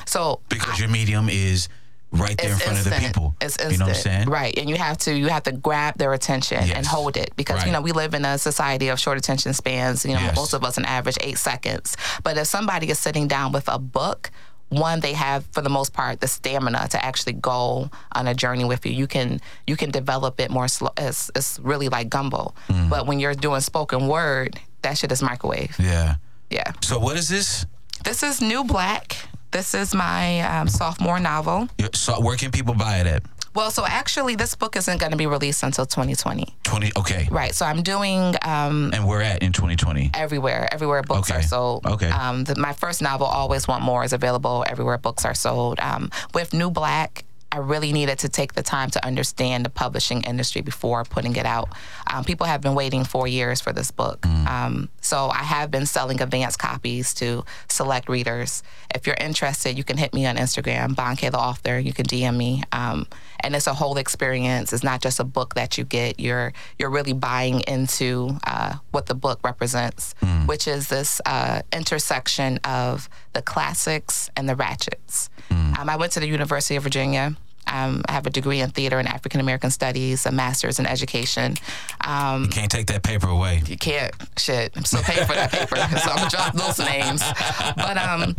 so 0.06 0.42
because 0.50 0.76
I, 0.76 0.84
your 0.84 0.90
medium 0.90 1.30
is 1.30 1.70
right 2.12 2.38
there 2.38 2.52
in 2.52 2.58
front 2.58 2.78
instant. 2.78 2.96
of 2.96 3.02
the 3.02 3.08
people. 3.08 3.36
It's 3.42 3.58
instant. 3.58 3.72
You 3.72 3.78
know 3.80 3.86
what 3.86 3.96
I'm 3.96 4.02
saying? 4.02 4.30
Right. 4.30 4.58
And 4.58 4.70
you 4.70 4.76
have 4.76 4.98
to 5.00 5.18
you 5.18 5.28
have 5.28 5.44
to 5.44 5.52
grab 5.52 5.98
their 5.98 6.14
attention 6.14 6.66
yes. 6.66 6.76
and 6.76 6.86
hold 6.86 7.18
it 7.18 7.32
because 7.36 7.58
right. 7.58 7.68
you 7.68 7.72
know 7.72 7.82
we 7.82 7.92
live 7.92 8.14
in 8.14 8.26
a 8.26 8.38
society 8.38 8.90
of 8.90 9.00
short 9.00 9.18
attention 9.18 9.54
spans. 9.54 10.06
You 10.06 10.14
know, 10.14 10.20
yes. 10.20 10.36
most 10.36 10.54
of 10.54 10.64
us 10.64 10.78
an 10.78 10.86
average 10.86 11.18
eight 11.22 11.38
seconds. 11.38 11.98
But 12.24 12.38
if 12.38 12.48
somebody 12.48 12.90
is 12.90 13.00
sitting 13.00 13.28
down 13.28 13.52
with 13.52 13.68
a 13.68 13.80
book 13.80 14.32
one 14.80 15.00
they 15.00 15.14
have 15.14 15.46
for 15.52 15.62
the 15.62 15.70
most 15.70 15.94
part 15.94 16.20
the 16.20 16.28
stamina 16.28 16.88
to 16.90 17.04
actually 17.04 17.34
go 17.34 17.90
on 18.14 18.28
a 18.28 18.34
journey 18.34 18.66
with 18.66 18.86
you. 18.86 18.92
You 18.92 19.08
can 19.08 19.40
you 19.68 19.76
can 19.76 19.92
develop 19.92 20.40
it 20.40 20.52
more 20.52 20.68
slow 20.68 20.92
it's, 20.98 21.32
it's 21.36 21.60
really 21.60 21.90
like 21.90 22.10
gumbo. 22.10 22.54
Mm. 22.68 22.90
but 22.90 23.08
when 23.08 23.20
you're 23.20 23.34
doing 23.34 23.62
spoken 23.62 24.08
word 24.08 24.60
that 24.82 24.98
shit 24.98 25.12
is 25.12 25.22
microwave. 25.22 25.76
Yeah. 25.80 26.16
Yeah. 26.50 26.72
So 26.82 27.00
what 27.00 27.18
is 27.18 27.28
this? 27.28 27.66
This 28.04 28.22
is 28.22 28.40
new 28.40 28.64
black. 28.64 29.18
This 29.52 29.74
is 29.74 29.96
my 29.96 30.42
um, 30.42 30.68
sophomore 30.68 31.20
novel. 31.20 31.70
So 31.94 32.22
where 32.22 32.36
can 32.36 32.52
people 32.52 32.74
buy 32.74 33.00
it 33.00 33.08
at 33.08 33.24
well, 33.56 33.72
so 33.72 33.86
actually, 33.86 34.36
this 34.36 34.54
book 34.54 34.76
isn't 34.76 35.00
going 35.00 35.12
to 35.12 35.18
be 35.18 35.28
released 35.28 35.64
until 35.64 35.86
2020. 35.86 36.56
20, 36.64 36.92
okay. 36.98 37.28
Right. 37.32 37.56
So 37.56 37.66
I'm 37.66 37.82
doing. 37.82 38.36
Um, 38.42 38.92
and 38.94 39.08
we're 39.08 39.22
at 39.22 39.42
in 39.42 39.54
2020? 39.54 40.12
Everywhere. 40.14 40.68
Everywhere 40.72 41.02
books 41.02 41.32
okay. 41.32 41.40
are 41.40 41.44
sold. 41.44 41.86
Okay. 41.86 42.10
Um, 42.10 42.44
the, 42.44 42.56
my 42.56 42.74
first 42.74 43.02
novel, 43.02 43.28
Always 43.28 43.68
Want 43.68 43.84
More, 43.84 44.04
is 44.04 44.14
available 44.14 44.66
everywhere 44.68 44.98
books 44.98 45.26
are 45.26 45.34
sold. 45.34 45.80
Um, 45.80 46.12
with 46.34 46.54
New 46.54 46.70
Black, 46.70 47.24
I 47.56 47.60
really 47.60 47.94
needed 47.94 48.20
to 48.20 48.30
take 48.30 48.52
the 48.54 48.62
time 48.62 48.90
to 48.92 49.06
understand 49.06 49.66
the 49.66 49.70
publishing 49.70 50.24
industry 50.24 50.62
before 50.62 51.06
putting 51.06 51.38
it 51.38 51.46
out. 51.46 51.70
Um, 52.12 52.26
people 52.26 52.46
have 52.48 52.60
been 52.60 52.76
waiting 52.76 53.06
four 53.06 53.28
years 53.30 53.62
for 53.62 53.72
this 53.72 53.92
book. 53.92 54.20
Mm. 54.22 54.48
Um, 54.48 54.90
so 55.00 55.30
I 55.30 55.44
have 55.44 55.72
been 55.72 55.86
selling 55.86 56.22
advance 56.22 56.58
copies 56.58 57.14
to 57.16 57.46
select 57.70 58.10
readers. 58.10 58.62
If 58.94 59.08
you're 59.08 59.16
interested, 59.20 59.78
you 59.78 59.86
can 59.86 59.96
hit 59.98 60.14
me 60.14 60.26
on 60.26 60.36
Instagram, 60.36 60.96
Banke 60.96 61.32
the 61.32 61.40
author. 61.40 61.80
You 61.80 61.94
can 61.94 62.06
DM 62.06 62.36
me. 62.36 62.64
Um, 62.74 63.08
and 63.40 63.56
it's 63.56 63.68
a 63.68 63.74
whole 63.74 63.98
experience. 63.98 64.74
It's 64.74 64.84
not 64.84 65.02
just 65.02 65.20
a 65.22 65.24
book 65.24 65.54
that 65.56 65.78
you 65.78 65.86
get. 65.86 66.20
You're 66.20 66.52
you're 66.78 66.90
really 66.90 67.14
buying 67.14 67.62
into 67.62 68.38
uh, 68.46 68.76
what 68.92 69.06
the 69.06 69.16
book 69.16 69.40
represents, 69.44 70.14
Mm. 70.22 70.48
which 70.48 70.68
is 70.68 70.88
this 70.90 71.22
uh, 71.26 71.62
intersection 71.72 72.58
of 72.64 73.08
the 73.34 73.42
classics 73.42 74.30
and 74.36 74.50
the 74.50 74.56
ratchets. 74.56 75.30
Mm. 75.50 75.78
Um, 75.80 75.90
I 75.90 75.96
went 75.96 76.12
to 76.14 76.20
the 76.20 76.28
University 76.28 76.76
of 76.76 76.84
Virginia. 76.84 77.36
Um, 77.68 78.04
I 78.08 78.14
have 78.14 78.26
a 78.28 78.30
degree 78.30 78.60
in 78.62 78.70
theater 78.72 79.00
and 79.00 79.08
African 79.08 79.40
American 79.40 79.72
studies, 79.72 80.26
a 80.26 80.32
master's 80.32 80.80
in 80.80 80.86
education. 80.86 81.56
Um, 82.02 82.48
Can't 82.50 82.72
take 82.72 82.88
that 82.88 83.04
paper 83.04 83.28
away. 83.28 83.62
you 83.66 83.78
can't 83.78 84.14
shit. 84.38 84.74
I'm 84.76 84.86
still 84.86 85.02
paying 85.04 85.26
for 85.26 85.34
that 85.34 85.52
paper, 85.52 85.76
so 85.98 86.12
I'm 86.12 86.18
gonna 86.18 86.30
drop 86.30 86.54
those 86.54 86.80
names. 86.80 87.24
But 87.76 87.98
um, 87.98 88.36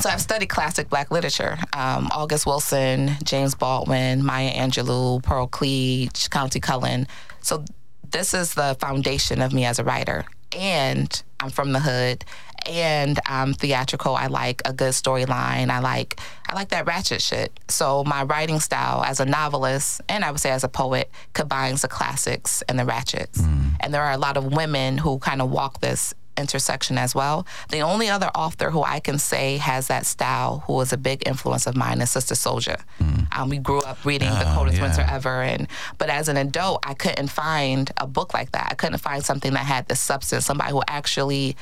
so 0.00 0.08
I've 0.10 0.20
studied 0.20 0.46
classic 0.48 0.88
Black 0.88 1.10
literature: 1.10 1.58
um, 1.72 2.08
August 2.12 2.46
Wilson, 2.46 3.12
James 3.24 3.54
Baldwin, 3.54 4.24
Maya 4.24 4.52
Angelou, 4.52 5.22
Pearl 5.22 5.46
Cleage, 5.46 6.28
Countee 6.30 6.60
Cullen. 6.62 7.06
So 7.40 7.64
this 8.10 8.34
is 8.34 8.54
the 8.54 8.76
foundation 8.80 9.40
of 9.40 9.52
me 9.52 9.64
as 9.64 9.78
a 9.78 9.84
writer, 9.84 10.24
and 10.56 11.22
I'm 11.40 11.50
from 11.50 11.72
the 11.72 11.80
hood. 11.80 12.24
And 12.66 13.18
I'm 13.26 13.54
theatrical. 13.54 14.14
I 14.14 14.26
like 14.26 14.62
a 14.64 14.72
good 14.72 14.92
storyline. 14.92 15.70
I 15.70 15.80
like 15.80 16.20
I 16.48 16.54
like 16.54 16.68
that 16.70 16.86
ratchet 16.86 17.22
shit. 17.22 17.58
So 17.68 18.04
my 18.04 18.22
writing 18.24 18.60
style 18.60 19.02
as 19.04 19.20
a 19.20 19.24
novelist 19.24 20.00
and 20.08 20.24
I 20.24 20.30
would 20.30 20.40
say 20.40 20.50
as 20.50 20.64
a 20.64 20.68
poet 20.68 21.10
combines 21.32 21.82
the 21.82 21.88
classics 21.88 22.62
and 22.68 22.78
the 22.78 22.84
ratchets. 22.84 23.40
Mm. 23.40 23.76
And 23.80 23.94
there 23.94 24.02
are 24.02 24.12
a 24.12 24.18
lot 24.18 24.36
of 24.36 24.52
women 24.52 24.98
who 24.98 25.18
kind 25.18 25.40
of 25.42 25.50
walk 25.50 25.80
this 25.80 26.14
intersection 26.38 26.96
as 26.96 27.14
well. 27.14 27.46
The 27.70 27.80
only 27.80 28.08
other 28.08 28.28
author 28.34 28.70
who 28.70 28.82
I 28.82 29.00
can 29.00 29.18
say 29.18 29.58
has 29.58 29.88
that 29.88 30.06
style 30.06 30.62
who 30.66 30.72
was 30.74 30.92
a 30.92 30.96
big 30.96 31.26
influence 31.28 31.66
of 31.66 31.76
mine 31.76 32.00
is 32.00 32.10
Sister 32.10 32.34
Souljah. 32.34 32.80
Mm. 33.00 33.26
Um, 33.36 33.48
we 33.50 33.58
grew 33.58 33.80
up 33.80 34.02
reading 34.04 34.30
The 34.30 34.50
Oh, 34.50 34.54
Coldest 34.54 34.78
yeah. 34.78 34.82
Winter 34.84 35.06
Ever, 35.10 35.42
and 35.42 35.68
but 35.98 36.08
as 36.08 36.28
an 36.28 36.38
adult, 36.38 36.80
I 36.86 36.94
couldn't 36.94 37.28
find 37.28 37.90
a 37.98 38.06
book 38.06 38.32
like 38.32 38.52
that. 38.52 38.68
I 38.70 38.74
couldn't 38.74 38.98
find 38.98 39.22
something 39.24 39.52
that 39.52 39.66
had 39.66 39.88
the 39.88 39.94
substance. 39.96 40.46
Somebody 40.46 40.72
who 40.72 40.82
actually 40.88 41.54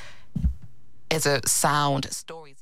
is 1.11 1.27
a 1.27 1.41
sound 1.47 2.07
storyteller. 2.13 2.57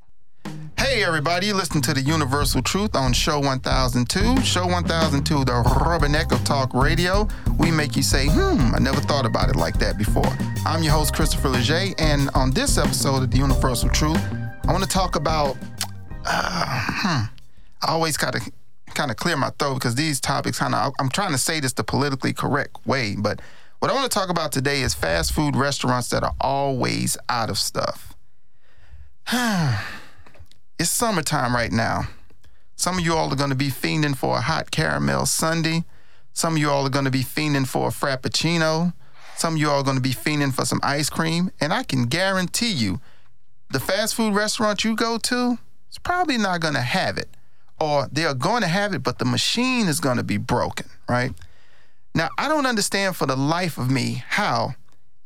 Hey 0.79 1.05
everybody, 1.05 1.49
you 1.49 1.55
listen 1.55 1.83
to 1.83 1.93
the 1.93 2.01
Universal 2.01 2.63
Truth 2.63 2.97
on 2.97 3.13
Show 3.13 3.41
1002. 3.41 4.43
Show 4.43 4.67
1002, 4.67 5.45
the 5.45 5.53
rubberneck 5.53 6.33
of 6.33 6.43
talk 6.45 6.73
radio. 6.73 7.29
We 7.59 7.71
make 7.71 7.95
you 7.97 8.03
say, 8.03 8.27
hmm, 8.27 8.75
I 8.75 8.79
never 8.79 9.01
thought 9.01 9.27
about 9.27 9.51
it 9.51 9.57
like 9.57 9.79
that 9.81 9.99
before. 9.99 10.33
I'm 10.65 10.83
your 10.83 10.93
host, 10.93 11.15
Christopher 11.15 11.49
Legier, 11.49 11.95
and 11.99 12.31
on 12.35 12.53
this 12.53 12.79
episode 12.79 13.23
of 13.23 13.31
the 13.31 13.37
Universal 13.37 13.91
Truth, 13.91 14.23
I 14.67 14.73
want 14.73 14.83
to 14.83 14.89
talk 14.89 15.17
about, 15.17 15.59
uh, 16.25 16.85
hmm, 16.89 17.25
I 17.83 17.89
always 17.89 18.17
gotta 18.17 18.41
kind 18.95 19.11
of 19.11 19.19
clear 19.19 19.37
my 19.37 19.51
throat 19.59 19.75
because 19.75 19.95
these 19.95 20.21
topics 20.21 20.59
kind 20.59 20.75
of, 20.75 20.95
I'm 20.99 21.11
trying 21.11 21.33
to 21.33 21.39
say 21.39 21.61
this 21.61 21.75
the 21.75 21.85
politically 21.85 22.33
correct 22.33 22.87
way, 22.87 23.15
but 23.19 23.43
what 23.81 23.91
I 23.91 23.95
want 23.95 24.11
to 24.11 24.19
talk 24.19 24.31
about 24.31 24.53
today 24.53 24.81
is 24.81 24.95
fast 24.95 25.33
food 25.33 25.55
restaurants 25.55 26.09
that 26.09 26.23
are 26.23 26.35
always 26.41 27.19
out 27.29 27.51
of 27.51 27.59
stuff. 27.59 28.15
It's 30.79 30.91
summertime 30.91 31.55
right 31.55 31.73
now. 31.73 32.09
Some 32.77 32.99
of 32.99 33.05
you 33.05 33.15
all 33.15 33.33
are 33.33 33.37
going 33.37 33.51
to 33.51 33.57
be 33.57 33.69
fiending 33.69 34.17
for 34.17 34.39
a 34.39 34.41
hot 34.41 34.71
caramel 34.71 35.27
sundae. 35.27 35.83
Some 36.33 36.55
of 36.55 36.59
you 36.61 36.71
all 36.71 36.87
are 36.87 36.91
going 36.91 37.05
to 37.05 37.11
be 37.11 37.25
fiending 37.25 37.67
for 37.67 37.89
a 37.89 37.91
frappuccino. 37.91 38.95
Some 39.37 39.55
of 39.55 39.61
you 39.61 39.69
all 39.69 39.81
are 39.81 39.85
going 39.85 39.97
to 39.97 40.03
be 40.03 40.15
fiending 40.15 40.55
for 40.55 40.65
some 40.65 40.79
ice 40.85 41.11
cream. 41.11 41.51
And 41.61 41.73
I 41.73 41.83
can 41.83 42.07
guarantee 42.07 42.71
you, 42.71 43.01
the 43.71 43.81
fast 43.81 44.15
food 44.15 44.35
restaurant 44.35 44.85
you 44.85 44.95
go 44.95 45.19
to 45.19 45.59
is 45.91 45.99
probably 45.99 46.39
not 46.39 46.61
going 46.61 46.75
to 46.75 46.81
have 46.81 47.19
it. 47.19 47.29
Or 47.81 48.09
they 48.11 48.25
are 48.25 48.35
going 48.35 48.63
to 48.63 48.69
have 48.69 48.95
it, 48.95 49.03
but 49.03 49.19
the 49.19 49.25
machine 49.25 49.89
is 49.89 49.99
going 49.99 50.19
to 50.19 50.23
be 50.23 50.37
broken, 50.37 50.89
right? 51.09 51.33
Now, 52.15 52.29
I 52.39 52.49
don't 52.49 52.67
understand 52.67 53.17
for 53.17 53.27
the 53.27 53.37
life 53.37 53.79
of 53.79 53.91
me 53.91 54.23
how 54.29 54.77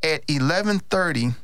at 0.02 0.26
11:30, 0.26 1.36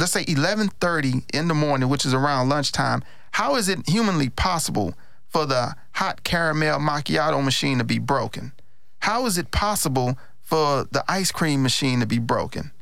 let's 0.00 0.12
say 0.12 0.24
11:30 0.24 1.24
in 1.32 1.48
the 1.48 1.54
morning, 1.54 1.88
which 1.88 2.04
is 2.04 2.14
around 2.14 2.48
lunchtime, 2.48 3.04
how 3.32 3.56
is 3.56 3.68
it 3.68 3.88
humanly 3.88 4.30
possible 4.30 4.94
for 5.28 5.46
the 5.46 5.74
hot 5.92 6.24
caramel 6.24 6.78
macchiato 6.78 7.42
machine 7.44 7.78
to 7.78 7.84
be 7.84 7.98
broken? 7.98 8.52
How 9.00 9.26
is 9.26 9.38
it 9.38 9.50
possible 9.50 10.18
for 10.42 10.86
the 10.90 11.04
ice 11.08 11.30
cream 11.30 11.62
machine 11.62 12.00
to 12.00 12.06
be 12.06 12.18
broken? 12.18 12.72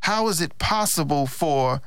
How 0.00 0.28
is 0.28 0.40
it 0.40 0.58
possible 0.58 1.26
for 1.26 1.80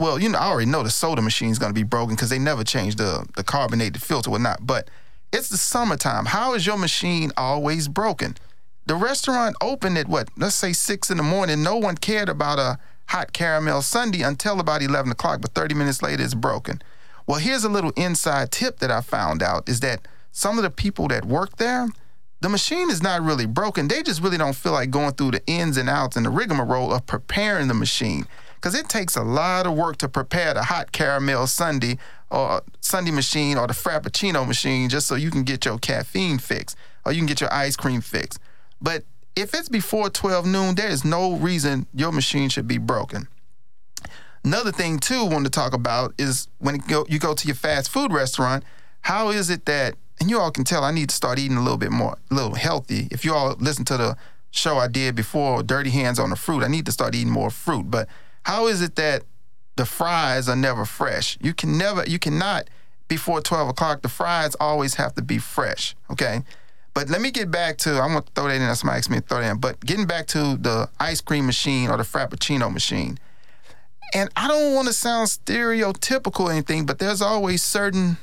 well, 0.00 0.18
you 0.18 0.28
know, 0.28 0.38
I 0.38 0.46
already 0.46 0.68
know 0.68 0.82
the 0.82 0.90
soda 0.90 1.22
machine 1.22 1.50
is 1.50 1.60
going 1.60 1.70
to 1.70 1.78
be 1.78 1.84
broken 1.84 2.16
because 2.16 2.28
they 2.30 2.38
never 2.38 2.64
change 2.64 2.96
the 2.96 3.26
the 3.36 3.44
carbonated 3.44 4.02
filter 4.02 4.30
or 4.30 4.38
not. 4.38 4.66
But 4.66 4.88
it's 5.32 5.48
the 5.48 5.56
summertime. 5.56 6.26
How 6.26 6.54
is 6.54 6.66
your 6.66 6.78
machine 6.78 7.32
always 7.36 7.88
broken? 7.88 8.36
The 8.86 8.96
restaurant 8.96 9.56
opened 9.60 9.96
at 9.98 10.08
what? 10.08 10.28
Let's 10.36 10.56
say 10.56 10.72
six 10.72 11.10
in 11.10 11.18
the 11.18 11.22
morning. 11.22 11.62
No 11.62 11.76
one 11.76 11.96
cared 11.96 12.28
about 12.28 12.58
a 12.58 12.78
hot 13.12 13.34
caramel 13.34 13.82
sundae 13.82 14.22
until 14.22 14.58
about 14.58 14.82
eleven 14.82 15.12
o'clock. 15.12 15.42
But 15.42 15.52
thirty 15.52 15.74
minutes 15.74 16.02
later, 16.02 16.22
it's 16.22 16.34
broken. 16.34 16.80
Well, 17.26 17.38
here's 17.38 17.62
a 17.62 17.68
little 17.68 17.92
inside 17.96 18.50
tip 18.50 18.78
that 18.78 18.90
I 18.90 19.02
found 19.02 19.42
out: 19.42 19.68
is 19.68 19.80
that 19.80 20.08
some 20.32 20.56
of 20.56 20.64
the 20.64 20.70
people 20.70 21.08
that 21.08 21.26
work 21.26 21.58
there, 21.58 21.88
the 22.40 22.48
machine 22.48 22.90
is 22.90 23.02
not 23.02 23.22
really 23.22 23.46
broken. 23.46 23.88
They 23.88 24.02
just 24.02 24.22
really 24.22 24.38
don't 24.38 24.56
feel 24.56 24.72
like 24.72 24.90
going 24.90 25.12
through 25.12 25.32
the 25.32 25.46
ins 25.46 25.76
and 25.76 25.90
outs 25.90 26.16
and 26.16 26.24
the 26.24 26.30
rigmarole 26.30 26.92
of 26.92 27.06
preparing 27.06 27.68
the 27.68 27.74
machine. 27.74 28.26
Because 28.54 28.74
it 28.74 28.88
takes 28.88 29.16
a 29.16 29.22
lot 29.22 29.66
of 29.66 29.74
work 29.74 29.98
to 29.98 30.08
prepare 30.08 30.54
the 30.54 30.62
hot 30.62 30.92
caramel 30.92 31.46
sundae 31.48 31.96
or 32.30 32.62
sundae 32.80 33.10
machine 33.10 33.58
or 33.58 33.66
the 33.66 33.74
frappuccino 33.74 34.46
machine 34.46 34.88
just 34.88 35.06
so 35.06 35.16
you 35.16 35.30
can 35.30 35.42
get 35.42 35.64
your 35.64 35.78
caffeine 35.78 36.38
fix 36.38 36.76
or 37.04 37.12
you 37.12 37.18
can 37.18 37.26
get 37.26 37.40
your 37.40 37.52
ice 37.52 37.76
cream 37.76 38.00
fix. 38.00 38.38
But 38.80 39.04
if 39.36 39.54
it's 39.54 39.68
before 39.68 40.10
12 40.10 40.46
noon, 40.46 40.74
there 40.74 40.88
is 40.88 41.04
no 41.04 41.36
reason 41.36 41.86
your 41.94 42.12
machine 42.12 42.48
should 42.48 42.68
be 42.68 42.78
broken. 42.78 43.28
Another 44.44 44.72
thing 44.72 44.98
too, 44.98 45.26
I 45.26 45.28
want 45.32 45.44
to 45.44 45.50
talk 45.50 45.72
about 45.72 46.14
is 46.18 46.48
when 46.58 46.76
you 46.76 46.82
go, 46.82 47.06
you 47.08 47.18
go 47.18 47.34
to 47.34 47.46
your 47.46 47.54
fast 47.54 47.90
food 47.90 48.12
restaurant, 48.12 48.64
how 49.02 49.30
is 49.30 49.50
it 49.50 49.66
that, 49.66 49.94
and 50.20 50.28
you 50.28 50.38
all 50.38 50.50
can 50.50 50.64
tell 50.64 50.84
I 50.84 50.90
need 50.90 51.08
to 51.10 51.14
start 51.14 51.38
eating 51.38 51.56
a 51.56 51.62
little 51.62 51.78
bit 51.78 51.92
more, 51.92 52.16
a 52.30 52.34
little 52.34 52.54
healthy. 52.54 53.08
If 53.10 53.24
you 53.24 53.34
all 53.34 53.56
listen 53.58 53.84
to 53.86 53.96
the 53.96 54.16
show 54.50 54.78
I 54.78 54.88
did 54.88 55.14
before, 55.14 55.62
Dirty 55.62 55.90
Hands 55.90 56.18
on 56.18 56.30
the 56.30 56.36
Fruit, 56.36 56.62
I 56.62 56.68
need 56.68 56.86
to 56.86 56.92
start 56.92 57.14
eating 57.14 57.32
more 57.32 57.50
fruit. 57.50 57.90
But 57.90 58.08
how 58.44 58.66
is 58.66 58.82
it 58.82 58.96
that 58.96 59.22
the 59.76 59.86
fries 59.86 60.48
are 60.48 60.56
never 60.56 60.84
fresh? 60.84 61.38
You 61.40 61.54
can 61.54 61.78
never, 61.78 62.04
you 62.04 62.18
cannot, 62.18 62.68
before 63.08 63.40
12 63.40 63.68
o'clock, 63.70 64.02
the 64.02 64.08
fries 64.08 64.54
always 64.60 64.94
have 64.94 65.14
to 65.14 65.22
be 65.22 65.38
fresh, 65.38 65.94
okay? 66.10 66.42
But 66.94 67.08
let 67.08 67.20
me 67.20 67.30
get 67.30 67.50
back 67.50 67.78
to, 67.78 68.00
I'm 68.00 68.12
gonna 68.12 68.24
throw 68.34 68.48
that 68.48 68.60
in, 68.60 68.74
somebody 68.76 68.98
asked 68.98 69.10
me 69.10 69.18
to 69.18 69.22
throw 69.22 69.40
that 69.40 69.50
in, 69.50 69.58
but 69.58 69.80
getting 69.80 70.06
back 70.06 70.26
to 70.28 70.56
the 70.56 70.90
ice 71.00 71.20
cream 71.20 71.46
machine 71.46 71.88
or 71.88 71.96
the 71.96 72.02
Frappuccino 72.02 72.72
machine. 72.72 73.18
And 74.14 74.28
I 74.36 74.46
don't 74.46 74.74
want 74.74 74.88
to 74.88 74.92
sound 74.92 75.28
stereotypical 75.28 76.46
or 76.46 76.52
anything, 76.52 76.84
but 76.84 76.98
there's 76.98 77.22
always 77.22 77.62
certain 77.62 78.18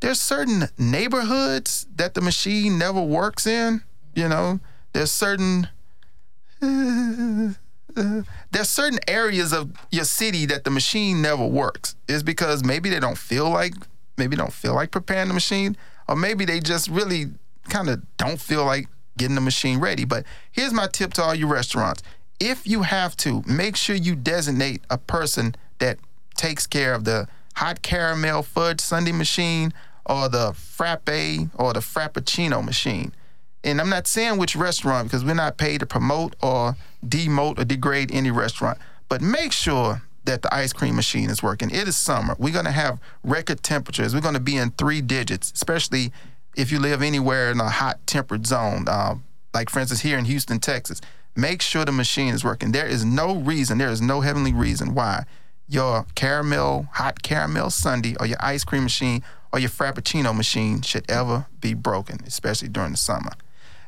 there's 0.00 0.20
certain 0.20 0.68
neighborhoods 0.78 1.86
that 1.96 2.14
the 2.14 2.20
machine 2.20 2.78
never 2.78 3.00
works 3.00 3.46
in. 3.46 3.82
You 4.14 4.28
know, 4.28 4.60
there's 4.92 5.12
certain 5.12 5.68
there's 6.60 7.56
certain 8.68 8.98
areas 9.06 9.52
of 9.52 9.72
your 9.90 10.04
city 10.04 10.46
that 10.46 10.64
the 10.64 10.70
machine 10.70 11.20
never 11.20 11.46
works. 11.46 11.94
Is 12.08 12.22
because 12.22 12.64
maybe 12.64 12.88
they 12.88 13.00
don't 13.00 13.18
feel 13.18 13.50
like 13.50 13.74
maybe 14.16 14.34
don't 14.34 14.52
feel 14.52 14.74
like 14.74 14.90
preparing 14.90 15.28
the 15.28 15.34
machine, 15.34 15.76
or 16.08 16.16
maybe 16.16 16.46
they 16.46 16.60
just 16.60 16.88
really 16.88 17.26
kind 17.68 17.88
of 17.88 18.02
don't 18.16 18.40
feel 18.40 18.64
like 18.64 18.88
getting 19.16 19.34
the 19.34 19.40
machine 19.40 19.78
ready. 19.80 20.04
But 20.04 20.24
here's 20.52 20.72
my 20.72 20.86
tip 20.86 21.14
to 21.14 21.22
all 21.22 21.34
you 21.34 21.46
restaurants 21.46 22.02
if 22.38 22.66
you 22.66 22.82
have 22.82 23.16
to, 23.18 23.42
make 23.46 23.76
sure 23.76 23.96
you 23.96 24.14
designate 24.14 24.82
a 24.90 24.98
person 24.98 25.54
that 25.78 25.98
takes 26.36 26.66
care 26.66 26.94
of 26.94 27.04
the 27.04 27.28
hot 27.54 27.80
caramel 27.82 28.42
fudge 28.42 28.80
sundae 28.80 29.12
machine 29.12 29.72
or 30.04 30.28
the 30.28 30.52
frappe 30.52 31.08
or 31.54 31.72
the 31.72 31.80
frappuccino 31.80 32.64
machine. 32.64 33.12
And 33.64 33.80
I'm 33.80 33.88
not 33.88 34.06
saying 34.06 34.38
which 34.38 34.54
restaurant 34.54 35.08
because 35.08 35.24
we're 35.24 35.34
not 35.34 35.56
paid 35.56 35.80
to 35.80 35.86
promote 35.86 36.36
or 36.42 36.76
demote 37.04 37.58
or 37.58 37.64
degrade 37.64 38.12
any 38.12 38.30
restaurant, 38.30 38.78
but 39.08 39.20
make 39.20 39.52
sure 39.52 40.02
that 40.24 40.42
the 40.42 40.54
ice 40.54 40.72
cream 40.72 40.94
machine 40.94 41.30
is 41.30 41.42
working. 41.42 41.70
It 41.70 41.88
is 41.88 41.96
summer. 41.96 42.36
We're 42.38 42.52
going 42.52 42.64
to 42.66 42.70
have 42.70 43.00
record 43.24 43.62
temperatures. 43.62 44.14
We're 44.14 44.20
going 44.20 44.34
to 44.34 44.40
be 44.40 44.56
in 44.56 44.70
three 44.72 45.00
digits, 45.00 45.52
especially 45.52 46.12
if 46.56 46.72
you 46.72 46.78
live 46.78 47.02
anywhere 47.02 47.50
in 47.50 47.60
a 47.60 47.68
hot 47.68 48.04
temperate 48.06 48.46
zone, 48.46 48.84
uh, 48.88 49.16
like 49.54 49.70
for 49.70 49.80
instance 49.80 50.00
here 50.00 50.18
in 50.18 50.24
Houston, 50.24 50.58
Texas. 50.58 51.00
Make 51.38 51.60
sure 51.60 51.84
the 51.84 51.92
machine 51.92 52.32
is 52.32 52.42
working. 52.42 52.72
There 52.72 52.86
is 52.86 53.04
no 53.04 53.36
reason, 53.36 53.78
there 53.78 53.90
is 53.90 54.00
no 54.00 54.22
heavenly 54.22 54.54
reason 54.54 54.94
why 54.94 55.24
your 55.68 56.06
caramel, 56.14 56.88
hot 56.92 57.22
caramel 57.22 57.70
sundae, 57.70 58.14
or 58.20 58.26
your 58.26 58.38
ice 58.40 58.64
cream 58.64 58.84
machine, 58.84 59.22
or 59.22 59.36
or 59.56 59.58
your 59.58 59.70
Frappuccino 59.70 60.36
machine 60.36 60.82
should 60.82 61.10
ever 61.10 61.46
be 61.62 61.72
broken, 61.72 62.18
especially 62.26 62.68
during 62.68 62.90
the 62.90 62.98
summer. 62.98 63.30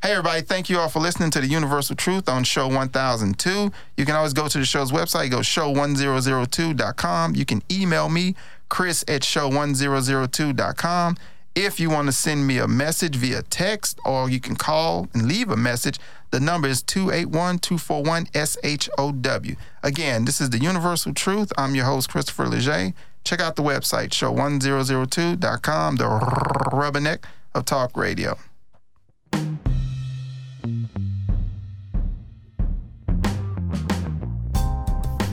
Hey, 0.03 0.13
everybody, 0.13 0.41
thank 0.41 0.71
you 0.71 0.79
all 0.79 0.89
for 0.89 1.01
listening 1.01 1.31
to 1.33 1.43
the 1.43 1.47
Universal 1.47 1.97
Truth 1.97 2.27
on 2.27 2.45
Show 2.45 2.69
1002. 2.69 3.71
You 3.99 4.07
can 4.07 4.15
always 4.15 4.33
go 4.33 4.49
to 4.49 4.59
the 4.59 4.65
show's 4.65 4.91
website, 4.91 5.31
go 5.31 5.41
show1002.com. 5.41 7.35
You 7.35 7.45
can 7.45 7.63
email 7.71 8.09
me, 8.09 8.35
chris 8.71 9.05
at 9.09 9.21
show1002.com. 9.21 11.17
If 11.61 11.81
you 11.81 11.91
want 11.91 12.07
to 12.07 12.13
send 12.13 12.47
me 12.47 12.59
a 12.59 12.69
message 12.69 13.17
via 13.17 13.43
text 13.43 13.99
or 14.05 14.31
you 14.31 14.39
can 14.39 14.55
call 14.55 15.09
and 15.13 15.27
leave 15.27 15.51
a 15.51 15.57
message, 15.57 15.99
the 16.31 16.39
number 16.39 16.69
is 16.69 16.85
281 16.85 17.59
241 17.59 18.29
SHOW. 18.33 19.57
Again, 19.83 20.25
this 20.25 20.41
is 20.41 20.51
the 20.51 20.61
Universal 20.61 21.15
Truth. 21.15 21.53
I'm 21.59 21.75
your 21.75 21.87
host, 21.87 22.11
Christopher 22.11 22.45
Legier. 22.45 22.95
Check 23.25 23.41
out 23.41 23.57
the 23.57 23.65
website, 23.65 24.11
show1002.com, 24.11 25.97
the 25.97 26.05
rubberneck 26.05 27.25
of 27.57 27.65
talk 27.65 27.97
radio. 27.97 28.39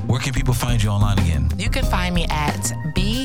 Where 0.07 0.19
can 0.19 0.33
people 0.33 0.55
find 0.55 0.81
you 0.81 0.89
online 0.89 1.19
again? 1.19 1.51
You 1.55 1.69
can 1.69 1.85
find 1.85 2.15
me 2.15 2.25
at 2.31 2.73
B 2.95 3.05
A 3.05 3.19
N 3.19 3.24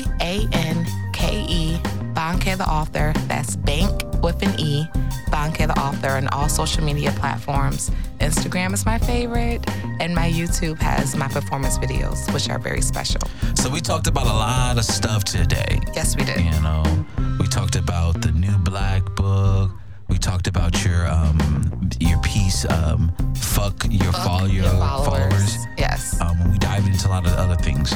Banke 2.31 2.57
the 2.57 2.69
author. 2.69 3.11
That's 3.27 3.57
Bank 3.57 4.03
with 4.23 4.41
an 4.41 4.57
E, 4.57 4.85
Banke 5.31 5.67
the 5.67 5.77
author, 5.77 6.11
on 6.11 6.29
all 6.29 6.47
social 6.47 6.81
media 6.81 7.11
platforms. 7.11 7.91
Instagram 8.21 8.71
is 8.73 8.85
my 8.85 8.97
favorite, 8.99 9.61
and 9.99 10.15
my 10.15 10.31
YouTube 10.31 10.79
has 10.79 11.13
my 11.13 11.27
performance 11.27 11.77
videos, 11.77 12.33
which 12.33 12.49
are 12.49 12.57
very 12.57 12.79
special. 12.79 13.19
So 13.55 13.69
we 13.69 13.81
talked 13.81 14.07
about 14.07 14.27
a 14.27 14.33
lot 14.33 14.77
of 14.77 14.85
stuff 14.85 15.25
today. 15.25 15.81
Yes, 15.93 16.15
we 16.15 16.23
did. 16.23 16.39
You 16.39 16.61
know, 16.61 17.05
we 17.37 17.47
talked 17.47 17.75
about 17.75 18.21
the 18.21 18.31
new 18.31 18.57
black 18.59 19.03
book. 19.15 19.71
We 20.07 20.17
talked 20.17 20.47
about 20.47 20.85
your 20.85 21.07
um 21.07 21.89
your 21.99 22.21
piece, 22.21 22.63
um, 22.69 23.11
fuck 23.35 23.85
your 23.89 24.13
follow 24.13 24.45
your, 24.45 24.63
followers. 24.63 25.57
Yes. 25.77 26.19
Um, 26.21 26.49
we 26.49 26.57
dived 26.59 26.87
into 26.87 27.07
a 27.07 27.09
lot 27.09 27.25
of 27.25 27.33
other 27.33 27.57
things. 27.57 27.93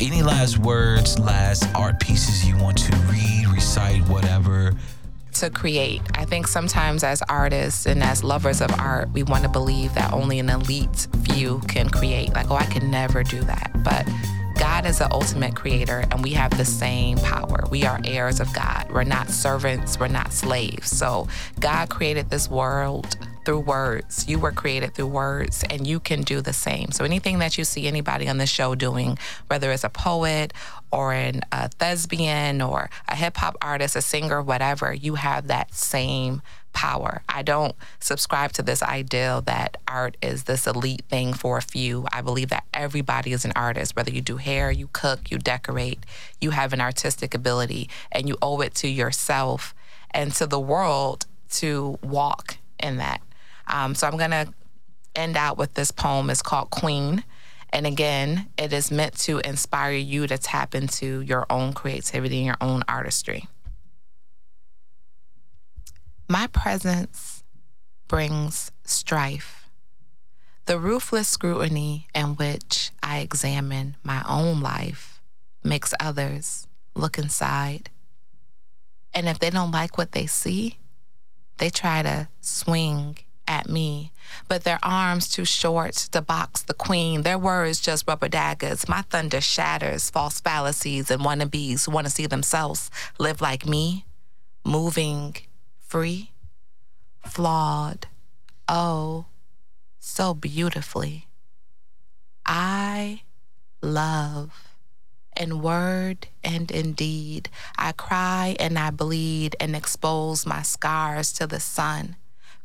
Any 0.00 0.22
last 0.22 0.58
words, 0.58 1.18
last 1.18 1.66
art 1.74 2.00
pieces 2.00 2.46
you 2.46 2.56
want 2.58 2.78
to 2.78 2.96
read, 3.10 3.46
recite, 3.48 4.02
whatever? 4.08 4.72
to 5.34 5.48
create. 5.48 6.02
I 6.14 6.24
think 6.24 6.46
sometimes 6.46 7.02
as 7.02 7.22
artists 7.28 7.86
and 7.86 8.02
as 8.02 8.22
lovers 8.22 8.60
of 8.60 8.70
art, 8.78 9.10
we 9.12 9.22
want 9.22 9.42
to 9.44 9.48
believe 9.48 9.94
that 9.94 10.12
only 10.12 10.38
an 10.38 10.50
elite 10.50 11.08
few 11.24 11.60
can 11.60 11.88
create. 11.88 12.34
Like, 12.34 12.50
oh, 12.50 12.56
I 12.56 12.66
can 12.66 12.90
never 12.90 13.22
do 13.22 13.40
that. 13.42 13.70
But 13.82 14.06
God 14.58 14.84
is 14.84 14.98
the 14.98 15.10
ultimate 15.10 15.56
creator, 15.56 16.04
and 16.10 16.22
we 16.22 16.32
have 16.32 16.56
the 16.58 16.64
same 16.64 17.16
power. 17.18 17.64
We 17.70 17.84
are 17.84 17.98
heirs 18.04 18.40
of 18.40 18.52
God. 18.52 18.88
We're 18.92 19.04
not 19.04 19.30
servants, 19.30 19.98
we're 19.98 20.08
not 20.08 20.32
slaves. 20.32 20.90
So, 20.90 21.28
God 21.60 21.88
created 21.88 22.28
this 22.28 22.50
world 22.50 23.16
through 23.50 23.58
words. 23.58 24.28
You 24.28 24.38
were 24.38 24.52
created 24.52 24.94
through 24.94 25.08
words, 25.08 25.64
and 25.68 25.84
you 25.84 25.98
can 25.98 26.22
do 26.22 26.40
the 26.40 26.52
same. 26.52 26.92
So, 26.92 27.04
anything 27.04 27.40
that 27.40 27.58
you 27.58 27.64
see 27.64 27.88
anybody 27.88 28.28
on 28.28 28.38
the 28.38 28.46
show 28.46 28.76
doing, 28.76 29.18
whether 29.48 29.72
it's 29.72 29.82
a 29.82 29.88
poet 29.88 30.52
or 30.92 31.12
an, 31.12 31.40
a 31.50 31.68
thespian 31.68 32.62
or 32.62 32.90
a 33.08 33.16
hip 33.16 33.36
hop 33.36 33.56
artist, 33.60 33.96
a 33.96 34.02
singer, 34.02 34.40
whatever, 34.40 34.94
you 34.94 35.16
have 35.16 35.48
that 35.48 35.74
same 35.74 36.42
power. 36.72 37.22
I 37.28 37.42
don't 37.42 37.74
subscribe 37.98 38.52
to 38.52 38.62
this 38.62 38.84
ideal 38.84 39.40
that 39.40 39.78
art 39.88 40.16
is 40.22 40.44
this 40.44 40.68
elite 40.68 41.02
thing 41.08 41.32
for 41.32 41.58
a 41.58 41.62
few. 41.62 42.06
I 42.12 42.20
believe 42.20 42.50
that 42.50 42.62
everybody 42.72 43.32
is 43.32 43.44
an 43.44 43.52
artist, 43.56 43.96
whether 43.96 44.12
you 44.12 44.20
do 44.20 44.36
hair, 44.36 44.70
you 44.70 44.88
cook, 44.92 45.28
you 45.28 45.38
decorate, 45.38 46.06
you 46.40 46.50
have 46.50 46.72
an 46.72 46.80
artistic 46.80 47.34
ability, 47.34 47.90
and 48.12 48.28
you 48.28 48.36
owe 48.40 48.60
it 48.60 48.76
to 48.76 48.88
yourself 48.88 49.74
and 50.12 50.30
to 50.34 50.46
the 50.46 50.60
world 50.60 51.26
to 51.54 51.98
walk 52.00 52.58
in 52.78 52.98
that. 52.98 53.20
Um, 53.70 53.94
so 53.94 54.06
I'm 54.06 54.18
going 54.18 54.30
to 54.30 54.52
end 55.14 55.36
out 55.36 55.56
with 55.56 55.74
this 55.74 55.90
poem. 55.90 56.28
It's 56.28 56.42
called 56.42 56.70
Queen. 56.70 57.24
And 57.72 57.86
again, 57.86 58.48
it 58.58 58.72
is 58.72 58.90
meant 58.90 59.16
to 59.20 59.38
inspire 59.38 59.92
you 59.92 60.26
to 60.26 60.36
tap 60.36 60.74
into 60.74 61.20
your 61.20 61.46
own 61.48 61.72
creativity 61.72 62.38
and 62.38 62.46
your 62.46 62.56
own 62.60 62.82
artistry. 62.88 63.48
My 66.28 66.48
presence 66.48 67.44
brings 68.08 68.72
strife. 68.84 69.68
The 70.66 70.78
ruthless 70.78 71.28
scrutiny 71.28 72.08
in 72.14 72.36
which 72.36 72.90
I 73.02 73.18
examine 73.18 73.96
my 74.02 74.24
own 74.28 74.60
life 74.60 75.20
makes 75.62 75.94
others 76.00 76.66
look 76.94 77.18
inside. 77.18 77.90
And 79.12 79.28
if 79.28 79.38
they 79.38 79.50
don't 79.50 79.72
like 79.72 79.98
what 79.98 80.12
they 80.12 80.26
see, 80.26 80.78
they 81.58 81.70
try 81.70 82.02
to 82.02 82.28
swing 82.40 83.18
at 83.50 83.68
me, 83.68 84.12
but 84.46 84.62
their 84.62 84.78
arms 84.80 85.28
too 85.28 85.44
short 85.44 85.94
to 86.12 86.22
box 86.22 86.62
the 86.62 86.72
queen. 86.72 87.22
Their 87.22 87.36
words 87.36 87.80
just 87.80 88.06
rubber 88.06 88.28
daggers. 88.28 88.88
My 88.88 89.02
thunder 89.02 89.40
shatters 89.40 90.08
false 90.08 90.40
fallacies 90.40 91.10
and 91.10 91.22
wannabes 91.22 91.84
who 91.84 91.90
want 91.90 92.06
to 92.06 92.12
see 92.12 92.26
themselves 92.26 92.90
live 93.18 93.40
like 93.40 93.66
me, 93.66 94.06
moving 94.64 95.34
free, 95.80 96.30
flawed, 97.26 98.06
oh, 98.68 99.26
so 99.98 100.32
beautifully. 100.32 101.26
I 102.46 103.22
love 103.82 104.76
in 105.36 105.60
word 105.60 106.28
and 106.44 106.70
in 106.70 106.92
deed. 106.92 107.48
I 107.76 107.92
cry 107.92 108.54
and 108.60 108.78
I 108.78 108.90
bleed 108.90 109.56
and 109.58 109.74
expose 109.74 110.46
my 110.46 110.62
scars 110.62 111.32
to 111.34 111.48
the 111.48 111.60
sun 111.60 112.14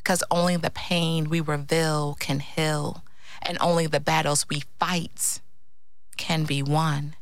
because 0.05 0.23
only 0.29 0.55
the 0.55 0.69
pain 0.69 1.31
we 1.31 1.41
reveal 1.41 2.15
can 2.19 2.39
heal, 2.39 3.03
and 3.41 3.57
only 3.59 3.87
the 3.87 3.99
battles 3.99 4.45
we 4.47 4.61
fight 4.79 5.41
can 6.15 6.43
be 6.43 6.61
won. 6.61 7.15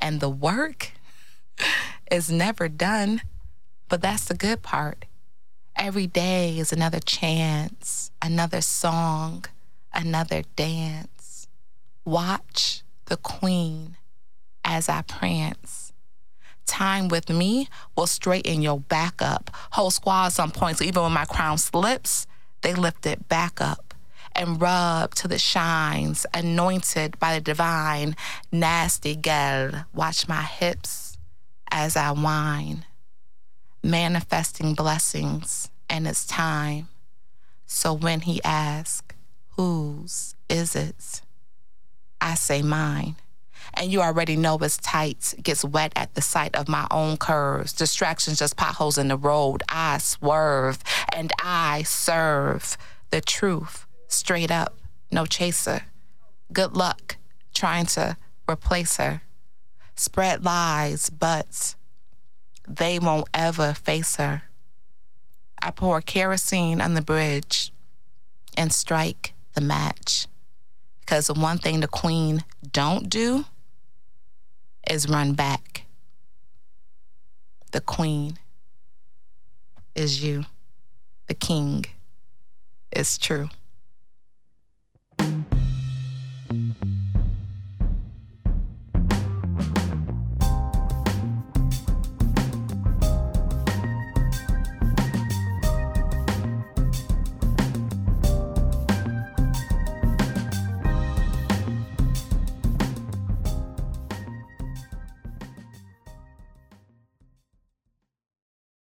And 0.00 0.18
the 0.18 0.28
work 0.28 0.90
is 2.10 2.28
never 2.28 2.68
done, 2.68 3.22
but 3.88 4.02
that's 4.02 4.24
the 4.24 4.34
good 4.34 4.62
part. 4.62 5.04
Every 5.76 6.08
day 6.08 6.58
is 6.58 6.72
another 6.72 6.98
chance, 6.98 8.10
another 8.20 8.62
song, 8.62 9.44
another 9.94 10.42
dance. 10.56 11.46
Watch 12.04 12.82
the 13.04 13.16
queen 13.16 13.96
as 14.64 14.88
I 14.88 15.02
prance 15.02 15.91
time 16.66 17.08
with 17.08 17.28
me 17.28 17.68
will 17.96 18.06
straighten 18.06 18.62
your 18.62 18.80
back 18.80 19.20
up. 19.20 19.50
Whole 19.72 19.90
squads 19.90 20.38
on 20.38 20.50
point. 20.50 20.78
So 20.78 20.84
even 20.84 21.02
when 21.02 21.12
my 21.12 21.24
crown 21.24 21.58
slips, 21.58 22.26
they 22.62 22.74
lift 22.74 23.06
it 23.06 23.28
back 23.28 23.60
up 23.60 23.94
and 24.34 24.60
rub 24.60 25.14
till 25.14 25.32
it 25.32 25.40
shines, 25.40 26.26
anointed 26.32 27.18
by 27.18 27.34
the 27.34 27.40
divine. 27.40 28.16
Nasty 28.50 29.14
gal, 29.14 29.84
watch 29.94 30.28
my 30.28 30.42
hips 30.42 31.18
as 31.70 31.96
I 31.96 32.12
whine, 32.12 32.84
manifesting 33.82 34.74
blessings, 34.74 35.70
and 35.88 36.06
it's 36.06 36.26
time. 36.26 36.88
So 37.66 37.92
when 37.92 38.20
he 38.22 38.42
asks, 38.44 39.14
whose 39.56 40.34
is 40.48 40.76
it? 40.76 41.22
I 42.20 42.34
say 42.34 42.62
mine 42.62 43.16
and 43.74 43.90
you 43.90 44.00
already 44.00 44.36
know 44.36 44.58
it's 44.58 44.76
tight, 44.76 45.34
gets 45.42 45.64
wet 45.64 45.92
at 45.96 46.14
the 46.14 46.22
sight 46.22 46.54
of 46.54 46.68
my 46.68 46.86
own 46.90 47.16
curves. 47.16 47.72
Distractions, 47.72 48.38
just 48.38 48.56
potholes 48.56 48.98
in 48.98 49.08
the 49.08 49.16
road. 49.16 49.62
I 49.68 49.98
swerve 49.98 50.78
and 51.12 51.32
I 51.42 51.82
serve 51.84 52.76
the 53.10 53.20
truth 53.20 53.86
straight 54.08 54.50
up, 54.50 54.76
no 55.10 55.26
chaser. 55.26 55.82
Good 56.52 56.76
luck 56.76 57.16
trying 57.54 57.86
to 57.86 58.16
replace 58.50 58.96
her. 58.96 59.22
Spread 59.96 60.44
lies, 60.44 61.10
but 61.10 61.74
they 62.68 62.98
won't 62.98 63.28
ever 63.34 63.74
face 63.74 64.16
her. 64.16 64.42
I 65.60 65.70
pour 65.70 66.00
kerosene 66.00 66.80
on 66.80 66.94
the 66.94 67.02
bridge 67.02 67.72
and 68.56 68.72
strike 68.72 69.34
the 69.54 69.60
match. 69.60 70.26
Because 71.00 71.26
the 71.26 71.34
one 71.34 71.58
thing 71.58 71.80
the 71.80 71.88
queen 71.88 72.44
don't 72.72 73.08
do 73.08 73.44
is 74.90 75.08
run 75.08 75.34
back. 75.34 75.86
The 77.72 77.80
queen 77.80 78.38
is 79.94 80.22
you. 80.22 80.44
The 81.26 81.34
king 81.34 81.84
is 82.94 83.16
true. 83.18 83.48